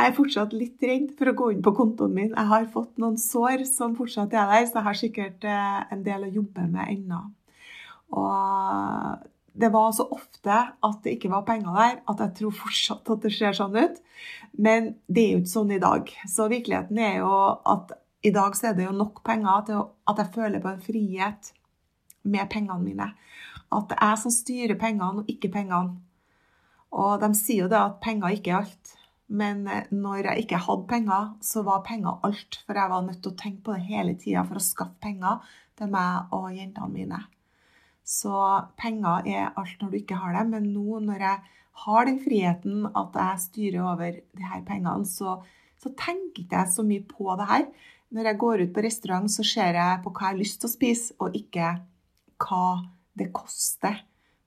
Jeg 0.00 0.08
er 0.08 0.14
fortsatt 0.16 0.54
litt 0.56 0.84
redd 0.86 1.10
for 1.18 1.28
å 1.28 1.36
gå 1.36 1.46
inn 1.52 1.64
på 1.64 1.74
kontoen 1.76 2.14
min. 2.16 2.30
Jeg 2.30 2.48
har 2.48 2.70
fått 2.72 2.96
noen 3.02 3.18
sår 3.20 3.66
som 3.68 3.92
fortsatt 3.98 4.32
er 4.32 4.48
der, 4.48 4.64
så 4.64 4.78
jeg 4.78 4.86
har 4.86 4.96
sikkert 4.96 5.44
eh, 5.44 5.82
en 5.92 6.04
del 6.06 6.24
å 6.24 6.30
jobbe 6.38 6.64
med 6.72 6.88
ennå. 6.94 7.18
Og 8.16 9.28
det 9.60 9.68
var 9.74 9.92
så 9.92 10.06
ofte 10.16 10.56
at 10.72 11.02
det 11.04 11.18
ikke 11.18 11.32
var 11.34 11.44
penger 11.44 11.76
der, 11.76 12.00
at 12.08 12.24
jeg 12.24 12.36
tror 12.38 12.56
fortsatt 12.62 13.12
at 13.12 13.26
det 13.26 13.34
ser 13.36 13.56
sånn 13.58 13.76
ut. 13.76 14.00
Men 14.56 14.94
det 15.04 15.26
er 15.26 15.34
jo 15.34 15.42
ikke 15.42 15.52
sånn 15.52 15.76
i 15.76 15.82
dag. 15.82 16.12
Så 16.32 16.48
virkeligheten 16.48 17.04
er 17.04 17.20
jo 17.20 17.34
at 17.74 17.92
i 18.24 18.32
dag 18.32 18.56
så 18.56 18.70
er 18.70 18.80
det 18.80 18.88
jo 18.88 18.96
nok 18.96 19.20
penger 19.26 19.66
til 19.68 19.84
at 19.84 20.24
jeg 20.24 20.34
føler 20.34 20.64
på 20.64 20.72
en 20.72 20.84
frihet 20.84 21.52
med 22.22 22.48
pengene 22.52 22.82
mine. 22.82 23.10
At 23.70 23.90
det 23.90 23.98
er 24.00 24.14
jeg 24.14 24.22
som 24.24 24.34
styrer 24.34 24.78
pengene, 24.80 25.22
og 25.22 25.30
ikke 25.30 25.52
pengene. 25.52 25.98
Og 26.90 27.20
de 27.22 27.30
sier 27.38 27.64
jo 27.64 27.70
det 27.70 27.78
at 27.78 28.00
penger 28.02 28.34
ikke 28.34 28.52
er 28.52 28.64
alt. 28.64 28.96
Men 29.30 29.62
eh, 29.70 29.86
når 29.94 30.26
jeg 30.26 30.44
ikke 30.44 30.62
hadde 30.66 30.88
penger, 30.90 31.28
så 31.40 31.62
var 31.66 31.84
penger 31.86 32.18
alt. 32.26 32.62
For 32.66 32.78
jeg 32.78 32.92
var 32.92 33.04
nødt 33.06 33.22
til 33.22 33.32
å 33.32 33.38
tenke 33.38 33.62
på 33.66 33.76
det 33.76 33.86
hele 33.86 34.16
tida 34.18 34.42
for 34.46 34.58
å 34.58 34.64
skaffe 34.64 34.98
penger 35.02 35.44
til 35.78 35.92
meg 35.92 36.34
og 36.34 36.50
jentene 36.56 36.90
mine. 36.90 37.20
Så 38.02 38.34
penger 38.80 39.28
er 39.30 39.52
alt 39.54 39.78
når 39.78 39.92
du 39.92 40.00
ikke 40.00 40.18
har 40.18 40.34
det. 40.34 40.44
Men 40.50 40.72
nå 40.74 40.98
når 41.06 41.26
jeg 41.28 41.54
har 41.84 42.08
den 42.08 42.18
friheten 42.20 42.88
at 42.90 43.20
jeg 43.22 43.44
styrer 43.46 43.86
over 43.92 44.18
de 44.18 44.50
her 44.50 44.66
pengene, 44.66 45.06
så, 45.06 45.38
så 45.78 45.94
tenker 45.94 46.42
ikke 46.42 46.58
jeg 46.58 46.74
så 46.74 46.84
mye 46.86 47.06
på 47.06 47.30
det 47.38 47.48
her. 47.52 47.68
Når 48.10 48.26
jeg 48.26 48.40
går 48.42 48.64
ut 48.64 48.74
på 48.74 48.82
restaurant, 48.82 49.30
så 49.30 49.46
ser 49.46 49.78
jeg 49.78 50.02
på 50.02 50.10
hva 50.10 50.26
jeg 50.26 50.34
har 50.34 50.40
lyst 50.40 50.58
til 50.58 50.66
å 50.66 50.74
spise, 50.74 51.14
og 51.22 51.36
ikke 51.38 51.76
hva 52.40 52.80
det 53.18 53.30
koster 53.36 54.00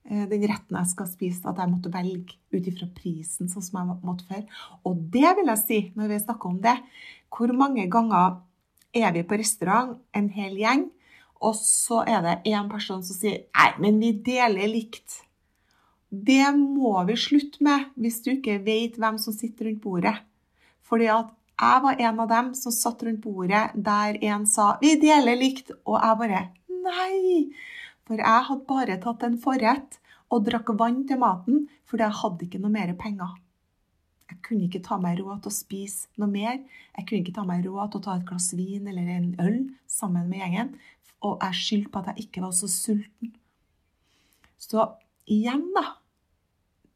Eh, 0.04 0.26
den 0.28 0.42
retten 0.44 0.76
jeg 0.76 0.90
skal 0.90 1.06
spise, 1.08 1.44
at 1.48 1.60
jeg 1.60 1.70
måtte 1.72 1.92
velge 1.92 2.36
ut 2.52 2.66
ifra 2.68 2.88
prisen, 2.92 3.48
sånn 3.48 3.64
som 3.64 3.78
jeg 3.80 4.00
måtte 4.04 4.26
før. 4.28 4.42
Og 4.84 5.06
det 5.14 5.30
vil 5.38 5.48
jeg 5.48 5.62
si, 5.62 5.78
når 5.96 6.10
vi 6.10 6.18
snakker 6.20 6.50
om 6.50 6.58
det, 6.64 6.74
hvor 7.32 7.54
mange 7.56 7.86
ganger 7.90 8.36
er 8.94 9.14
vi 9.16 9.24
på 9.24 9.38
restaurant, 9.40 9.96
en 10.12 10.28
hel 10.34 10.58
gjeng, 10.60 10.90
og 11.44 11.56
så 11.56 12.02
er 12.08 12.20
det 12.24 12.52
én 12.52 12.68
person 12.70 13.00
som 13.04 13.16
sier 13.16 13.46
Nei, 13.56 13.70
men 13.80 13.96
vi 14.00 14.12
deler 14.26 14.68
likt. 14.70 15.22
Det 16.08 16.52
må 16.54 16.94
vi 17.08 17.16
slutte 17.18 17.64
med 17.64 17.88
hvis 17.98 18.20
du 18.22 18.34
ikke 18.36 18.60
vet 18.64 19.00
hvem 19.00 19.16
som 19.20 19.34
sitter 19.34 19.70
rundt 19.70 19.82
bordet. 19.82 20.14
Fordi 20.84 21.08
at 21.10 21.32
jeg 21.54 21.82
var 21.84 22.00
en 22.06 22.20
av 22.22 22.28
dem 22.30 22.52
som 22.58 22.74
satt 22.74 23.02
rundt 23.06 23.24
bordet 23.24 23.72
der 23.74 24.20
en 24.30 24.46
sa 24.46 24.76
'vi 24.80 24.94
deler 25.00 25.36
likt', 25.36 25.72
og 25.84 25.96
jeg 26.00 26.18
bare 26.20 26.48
Nei! 26.84 27.48
For 28.04 28.20
jeg 28.20 28.46
hadde 28.48 28.68
bare 28.68 28.98
tatt 29.00 29.24
en 29.24 29.38
forrett 29.40 29.98
og 30.32 30.44
drakk 30.48 30.74
vann 30.80 31.02
til 31.08 31.20
maten 31.22 31.64
fordi 31.88 32.04
jeg 32.06 32.20
hadde 32.20 32.46
ikke 32.46 32.60
noe 32.62 32.74
mer 32.74 32.92
penger. 33.00 33.32
Jeg 34.30 34.40
kunne 34.44 34.66
ikke 34.66 34.82
ta 34.84 34.96
meg 35.00 35.20
råd 35.20 35.44
til 35.44 35.52
å 35.52 35.54
spise 35.54 36.20
noe 36.20 36.30
mer. 36.32 36.60
Jeg 36.96 37.06
kunne 37.06 37.22
ikke 37.22 37.36
ta 37.36 37.44
meg 37.48 37.64
råd 37.66 37.92
til 37.92 38.00
å 38.00 38.04
ta 38.06 38.16
et 38.18 38.26
glass 38.28 38.50
vin 38.56 38.88
eller 38.90 39.10
en 39.16 39.30
øl 39.44 39.58
sammen 39.90 40.30
med 40.30 40.40
gjengen. 40.40 40.72
Og 41.24 41.44
jeg 41.44 41.60
skyldte 41.60 41.92
på 41.92 42.00
at 42.00 42.10
jeg 42.12 42.26
ikke 42.26 42.44
var 42.44 42.56
så 42.56 42.70
sulten. 42.72 43.34
Så 44.60 44.88
igjen, 45.30 45.68
da. 45.76 45.84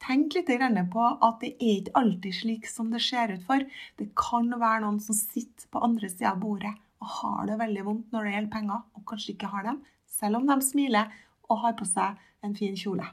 Tenk 0.02 0.36
litt 0.36 0.50
på 0.92 1.04
at 1.04 1.40
det 1.42 1.54
er 1.58 1.80
ikke 1.80 1.96
alltid 2.00 2.36
slik 2.36 2.68
som 2.70 2.92
det 2.92 3.02
ser 3.04 3.34
ut 3.34 3.44
for. 3.44 3.64
Det 3.98 4.08
kan 4.16 4.48
være 4.48 4.84
noen 4.84 5.00
som 5.04 5.16
sitter 5.16 5.68
på 5.72 5.82
andre 5.84 6.08
sida 6.08 6.32
av 6.32 6.40
bordet 6.44 6.76
og 6.98 7.14
har 7.20 7.48
det 7.48 7.58
veldig 7.60 7.84
vondt 7.86 8.12
når 8.14 8.26
det 8.26 8.34
gjelder 8.34 8.52
penger, 8.52 8.84
og 8.94 9.06
kanskje 9.08 9.34
ikke 9.34 9.50
har 9.52 9.66
dem, 9.68 9.82
selv 10.08 10.40
om 10.40 10.48
de 10.48 10.58
smiler 10.64 11.12
og 11.48 11.62
har 11.64 11.76
på 11.78 11.86
seg 11.88 12.18
en 12.44 12.56
fin 12.58 12.76
kjole 12.78 13.06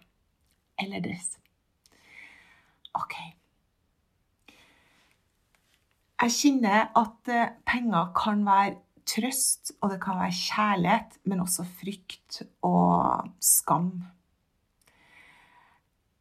eller 0.81 1.03
dress. 1.03 1.35
OK. 2.95 3.15
Jeg 6.25 6.31
kjenner 6.31 6.89
at 6.95 7.31
eh, 7.31 7.53
penger 7.67 8.11
kan 8.15 8.43
være 8.47 8.77
trøst, 9.05 9.75
og 9.81 9.91
det 9.93 9.99
kan 10.01 10.17
være 10.17 10.33
kjærlighet, 10.33 11.17
men 11.29 11.43
også 11.43 11.65
frykt 11.79 12.41
og 12.65 13.27
skam. 13.43 13.91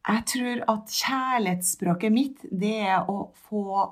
Jeg 0.05 0.21
tror 0.29 0.61
at 0.69 0.97
kjærlighetsspråket 0.99 2.13
mitt, 2.13 2.43
det 2.51 2.75
er 2.85 3.09
å 3.09 3.31
få 3.47 3.87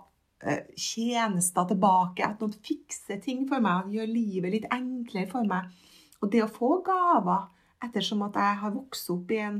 tjenester 0.79 1.67
tilbake. 1.69 2.25
At 2.25 2.41
noen 2.43 2.55
fikser 2.65 3.21
ting 3.23 3.45
for 3.49 3.63
meg, 3.63 3.91
gjør 3.93 4.11
livet 4.11 4.55
litt 4.57 4.69
enklere 4.73 5.29
for 5.31 5.47
meg. 5.47 5.71
Og 6.23 6.31
det 6.31 6.43
å 6.43 6.51
få 6.51 6.77
gaver, 6.85 7.49
ettersom 7.83 8.23
at 8.27 8.37
jeg 8.39 8.59
har 8.61 8.75
vokst 8.75 9.09
opp 9.11 9.31
i 9.35 9.41
en 9.43 9.59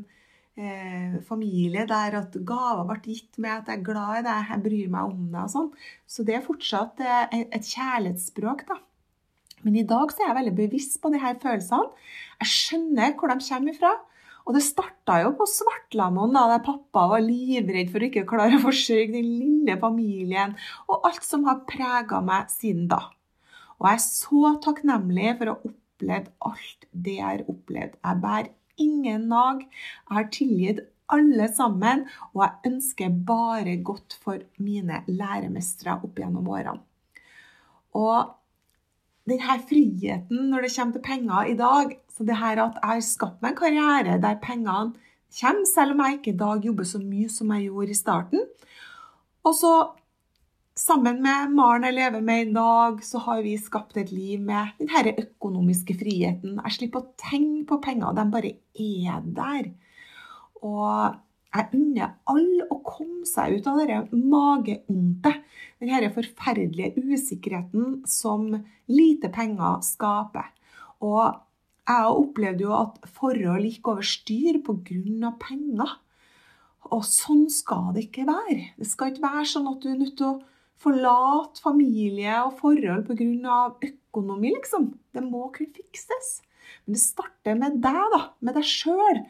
eh, 0.55 1.19
familie 1.27 1.83
der 1.89 2.19
at 2.21 2.37
gaver 2.47 2.87
ble 2.87 2.99
gitt 3.03 3.39
med 3.41 3.57
at 3.57 3.71
jeg 3.71 3.81
er 3.81 3.85
glad 3.89 4.21
i 4.21 4.25
deg, 4.29 4.49
jeg 4.51 4.63
bryr 4.67 4.93
meg 4.95 5.11
om 5.11 5.25
deg 5.33 5.41
og 5.43 5.53
sånn. 5.55 5.69
Så 6.07 6.25
det 6.27 6.37
er 6.37 6.45
fortsatt 6.45 7.03
eh, 7.03 7.43
et 7.43 7.67
kjærlighetsspråk, 7.67 8.65
da. 8.69 8.79
Men 9.63 9.77
i 9.79 9.85
dag 9.87 10.11
så 10.11 10.23
er 10.23 10.31
jeg 10.31 10.39
veldig 10.41 10.55
bevisst 10.57 10.99
på 11.03 11.11
de 11.13 11.19
her 11.23 11.37
følelsene. 11.39 11.91
Jeg 12.43 12.51
skjønner 12.51 13.13
hvor 13.15 13.31
de 13.31 13.37
kommer 13.47 13.75
ifra. 13.75 13.93
Og 14.43 14.57
det 14.57 14.63
starta 14.65 15.21
jo 15.23 15.33
på 15.39 15.47
Svartlamoen, 15.47 16.35
da 16.35 16.59
pappa 16.63 17.05
var 17.13 17.23
livredd 17.23 17.93
for 17.93 18.03
å 18.03 18.09
ikke 18.09 18.25
klare 18.27 18.59
å 18.59 18.63
forsørge 18.65 19.15
den 19.15 19.29
lille 19.39 19.77
familien, 19.79 20.57
og 20.89 21.07
alt 21.07 21.23
som 21.23 21.45
har 21.47 21.63
prega 21.69 22.19
meg 22.23 22.51
siden 22.51 22.89
da. 22.91 23.05
Og 23.79 23.87
jeg 23.87 23.99
er 23.99 24.03
så 24.03 24.57
takknemlig 24.63 25.37
for 25.39 25.51
å 25.53 25.57
oppleve 25.61 25.79
opplevd 26.03 26.31
alt 26.43 26.87
det 26.91 27.17
jeg 27.17 27.25
har 27.25 27.43
opplevd. 27.47 27.95
Jeg 28.03 28.21
bærer 28.23 28.49
ingen 28.77 29.27
nag. 29.29 29.63
Jeg 29.63 30.17
har 30.17 30.29
tilgitt 30.31 30.79
alle 31.13 31.47
sammen, 31.53 32.05
og 32.33 32.43
jeg 32.43 32.71
ønsker 32.71 33.17
bare 33.27 33.77
godt 33.83 34.17
for 34.23 34.41
mine 34.57 35.03
læremestere 35.07 35.99
opp 36.03 36.19
gjennom 36.19 36.47
årene. 36.49 36.81
Og 37.93 38.33
denne 39.29 39.57
friheten 39.69 40.49
når 40.51 40.65
det 40.65 40.73
kommer 40.75 40.97
til 40.97 41.05
penger 41.05 41.49
i 41.51 41.57
dag, 41.59 41.97
så 42.13 42.27
det 42.27 42.37
her 42.37 42.61
at 42.65 42.77
jeg 42.79 42.91
har 42.91 43.03
skapt 43.07 43.41
meg 43.43 43.53
en 43.53 43.59
karriere 43.61 44.21
der 44.21 44.39
pengene 44.43 44.93
kommer, 45.33 45.65
selv 45.65 45.95
om 45.95 46.03
jeg 46.03 46.19
ikke 46.19 46.33
i 46.33 46.41
dag 46.43 46.65
jobber 46.67 46.87
så 46.87 47.01
mye 47.01 47.29
som 47.31 47.51
jeg 47.55 47.69
gjorde 47.69 47.93
i 47.95 47.99
starten. 47.99 48.47
Og 49.43 49.55
så 49.59 49.73
Sammen 50.73 51.19
med 51.21 51.51
Maren 51.53 51.83
jeg 51.85 51.93
lever 51.93 52.21
med 52.25 52.47
i 52.47 52.53
dag, 52.55 52.95
så 53.05 53.19
har 53.21 53.43
vi 53.45 53.51
skapt 53.61 53.97
et 54.01 54.09
liv 54.09 54.41
med 54.41 54.71
denne 54.79 55.11
økonomiske 55.21 55.93
friheten. 55.99 56.55
Jeg 56.57 56.73
slipper 56.73 57.03
å 57.03 57.11
tenke 57.13 57.67
på 57.69 57.77
penger, 57.83 58.15
de 58.17 58.23
bare 58.33 58.51
er 58.81 59.27
der. 59.37 59.69
Og 60.65 61.19
jeg 61.53 61.69
unner 61.77 62.15
alle 62.29 62.65
å 62.73 62.79
komme 62.85 63.27
seg 63.29 63.59
ut 63.59 63.67
av 63.69 63.79
dette 63.81 64.17
mageondte, 64.17 65.33
denne 65.81 66.11
forferdelige 66.15 67.03
usikkerheten 67.03 67.99
som 68.09 68.47
lite 68.89 69.29
penger 69.33 69.83
skaper. 69.85 70.49
Og 71.03 71.35
jeg 71.83 72.15
opplevde 72.15 72.65
jo 72.65 72.73
at 72.77 72.97
forhold 73.19 73.67
gikk 73.67 73.91
over 73.91 74.07
styr 74.07 74.61
pga. 74.65 75.33
penger. 75.39 75.99
Og 76.91 77.03
sånn 77.07 77.49
skal 77.51 77.93
det 77.93 78.07
ikke 78.07 78.25
være. 78.27 78.73
Det 78.79 78.87
skal 78.87 79.11
ikke 79.11 79.27
være 79.27 79.45
sånn 79.51 79.69
at 79.71 79.81
du 79.83 79.89
er 79.91 79.99
nødt 79.99 80.17
til 80.17 80.29
å 80.31 80.41
forlate 80.83 81.61
familie 81.63 82.39
og 82.43 82.57
forhold 82.59 83.05
pga. 83.07 83.59
økonomi, 83.89 84.53
liksom. 84.55 84.93
Det 85.13 85.23
må 85.23 85.51
kunne 85.53 85.75
fikses. 85.75 86.41
Men 86.85 86.95
det 86.95 87.03
starter 87.03 87.59
med 87.59 87.81
deg, 87.83 88.03
da. 88.15 88.21
Med 88.41 88.55
deg 88.55 88.67
sjøl. 88.67 89.23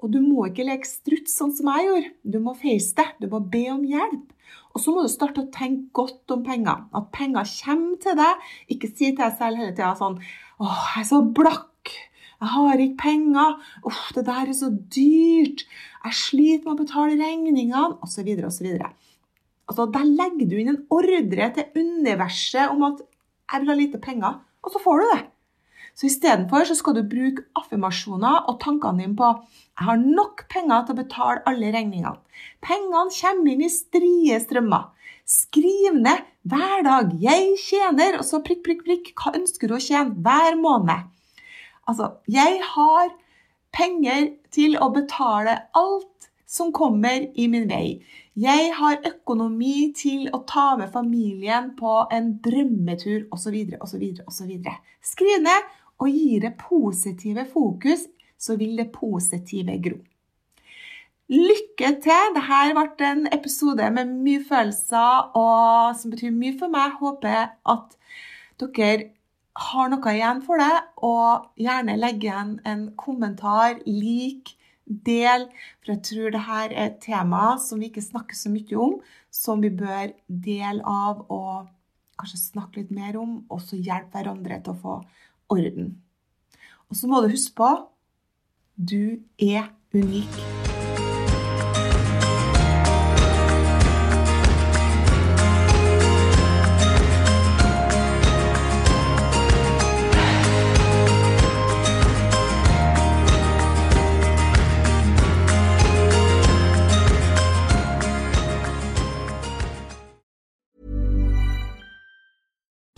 Og 0.00 0.12
du 0.12 0.20
må 0.24 0.46
ikke 0.48 0.64
leke 0.64 0.88
struts 0.88 1.34
sånn 1.36 1.52
som 1.52 1.68
jeg 1.74 1.88
gjorde. 1.88 2.12
Du 2.24 2.38
må 2.42 2.54
face 2.56 2.94
det. 2.96 3.08
Du 3.20 3.26
må 3.32 3.42
be 3.52 3.66
om 3.72 3.82
hjelp. 3.84 4.30
Og 4.70 4.82
så 4.82 4.94
må 4.94 5.02
du 5.04 5.10
starte 5.12 5.42
å 5.42 5.50
tenke 5.52 5.90
godt 5.96 6.32
om 6.34 6.44
penger. 6.46 6.86
At 6.96 7.10
penger 7.14 7.48
kommer 7.58 7.98
til 8.00 8.16
deg. 8.20 8.46
Ikke 8.72 8.90
si 8.90 9.10
til 9.10 9.18
deg 9.20 9.36
selv 9.38 9.60
hele 9.60 9.74
tida 9.74 9.92
sånn 9.98 10.20
Åh, 10.60 10.80
jeg 10.94 11.02
er 11.02 11.08
så 11.08 11.20
blakk. 11.36 11.92
Jeg 12.40 12.52
har 12.54 12.82
ikke 12.84 13.02
penger. 13.02 13.56
Uff, 13.88 14.08
det 14.16 14.24
der 14.28 14.48
er 14.48 14.56
så 14.56 14.70
dyrt. 14.72 15.66
Jeg 16.04 16.16
sliter 16.16 16.66
med 16.66 16.74
å 16.74 16.80
betale 16.82 17.18
regningene. 17.20 17.98
Osv. 18.04 18.28
osv. 18.48 18.68
Altså, 19.70 19.86
Der 19.92 20.06
legger 20.08 20.48
du 20.48 20.56
inn 20.58 20.72
en 20.74 20.84
ordre 20.92 21.50
til 21.56 21.76
universet 21.76 22.72
om 22.72 22.82
at 22.88 23.00
'jeg 23.00 23.60
vil 23.60 23.68
ha 23.68 23.74
lite 23.74 23.98
penger', 23.98 24.40
og 24.62 24.72
så 24.72 24.78
får 24.78 25.00
du 25.00 25.06
det. 25.14 25.22
Så 25.94 26.06
istedenfor 26.08 26.64
så 26.68 26.76
skal 26.78 26.96
du 26.96 27.02
bruke 27.08 27.44
affirmasjoner 27.58 28.48
og 28.48 28.60
tankene 28.62 29.02
dine 29.02 29.16
på 29.16 29.30
'jeg 29.30 29.86
har 29.86 29.96
nok 29.96 30.48
penger 30.48 30.86
til 30.86 30.94
å 30.94 31.02
betale 31.02 31.42
alle 31.46 31.72
regningene'. 31.72 32.18
Pengene 32.62 33.14
kommer 33.20 33.52
inn 33.52 33.62
i 33.62 33.68
strie 33.68 34.40
strømmer. 34.40 34.90
Skriv 35.26 35.94
ned 35.94 36.20
hver 36.44 36.82
dag 36.84 37.12
'jeg 37.12 37.56
tjener', 37.58 38.18
og 38.18 38.24
så 38.24 38.42
prikk, 38.42 38.62
prikk, 38.64 38.84
prikk. 38.84 39.14
Hva 39.14 39.34
ønsker 39.34 39.68
du 39.68 39.74
å 39.74 39.86
tjene 39.88 40.14
hver 40.14 40.56
måned? 40.56 41.08
Altså, 41.88 42.16
jeg 42.28 42.60
har 42.62 43.10
penger 43.72 44.32
til 44.50 44.76
å 44.76 44.92
betale 44.92 45.62
alt 45.74 46.30
som 46.50 46.72
kommer 46.72 47.28
i 47.38 47.46
min 47.46 47.68
vei. 47.70 48.00
Jeg 48.40 48.72
har 48.74 48.98
økonomi 49.06 49.92
til 49.94 50.30
å 50.34 50.42
ta 50.46 50.76
med 50.80 50.90
familien 50.92 51.70
på 51.78 51.92
en 52.10 52.32
drømmetur 52.42 53.28
osv. 53.34 53.56
osv. 53.80 54.04
osv. 54.26 54.52
Skriv 55.12 55.42
ned 55.44 55.68
og 56.00 56.08
gir 56.08 56.46
det 56.46 56.56
positive 56.60 57.44
fokus, 57.52 58.06
så 58.40 58.56
vil 58.56 58.76
det 58.80 58.90
positive 58.94 59.76
gro. 59.84 59.98
Lykke 61.30 61.92
til! 62.02 62.34
Dette 62.34 62.74
ble 62.74 63.06
en 63.06 63.26
episode 63.30 63.86
med 63.94 64.08
mye 64.24 64.42
følelser 64.42 65.36
og 65.38 65.94
som 66.00 66.10
betyr 66.10 66.32
mye 66.34 66.56
for 66.58 66.72
meg. 66.72 66.96
Håper 66.98 67.52
at 67.74 67.98
dere 68.58 69.10
har 69.60 69.90
noe 69.92 70.14
igjen 70.14 70.40
for 70.42 70.58
det, 70.62 70.72
og 71.04 71.52
gjerne 71.60 71.98
legge 72.00 72.28
igjen 72.28 72.56
en 72.66 72.88
kommentar, 72.98 73.78
lik, 73.86 74.56
del, 74.90 75.46
for 75.78 75.94
jeg 75.94 76.02
tror 76.08 76.32
dette 76.34 76.60
er 76.64 76.72
et 76.84 76.96
tema 77.02 77.54
som 77.62 77.78
vi 77.78 77.90
ikke 77.90 78.02
snakker 78.02 78.34
så 78.34 78.50
mye 78.50 78.78
om, 78.82 78.96
som 79.30 79.62
vi 79.62 79.70
bør 79.70 80.10
dele 80.26 80.82
av 80.82 81.22
og 81.30 81.68
kanskje 82.20 82.40
snakke 82.40 82.82
litt 82.82 82.90
mer 82.94 83.16
om, 83.20 83.44
og 83.48 83.62
så 83.62 83.78
hjelpe 83.78 84.18
hverandre 84.18 84.58
til 84.64 84.74
å 84.74 84.80
få 84.82 84.96
orden. 85.50 86.02
Og 86.88 86.96
så 86.96 87.06
må 87.06 87.20
du 87.20 87.28
huske 87.28 87.54
på 87.56 87.68
Du 88.78 89.20
er 89.38 89.70
unik. 89.94 90.40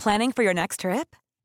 Planning 0.03 0.33
for 0.33 0.43
your 0.43 0.53
next 0.53 0.81
trip? 0.81 1.15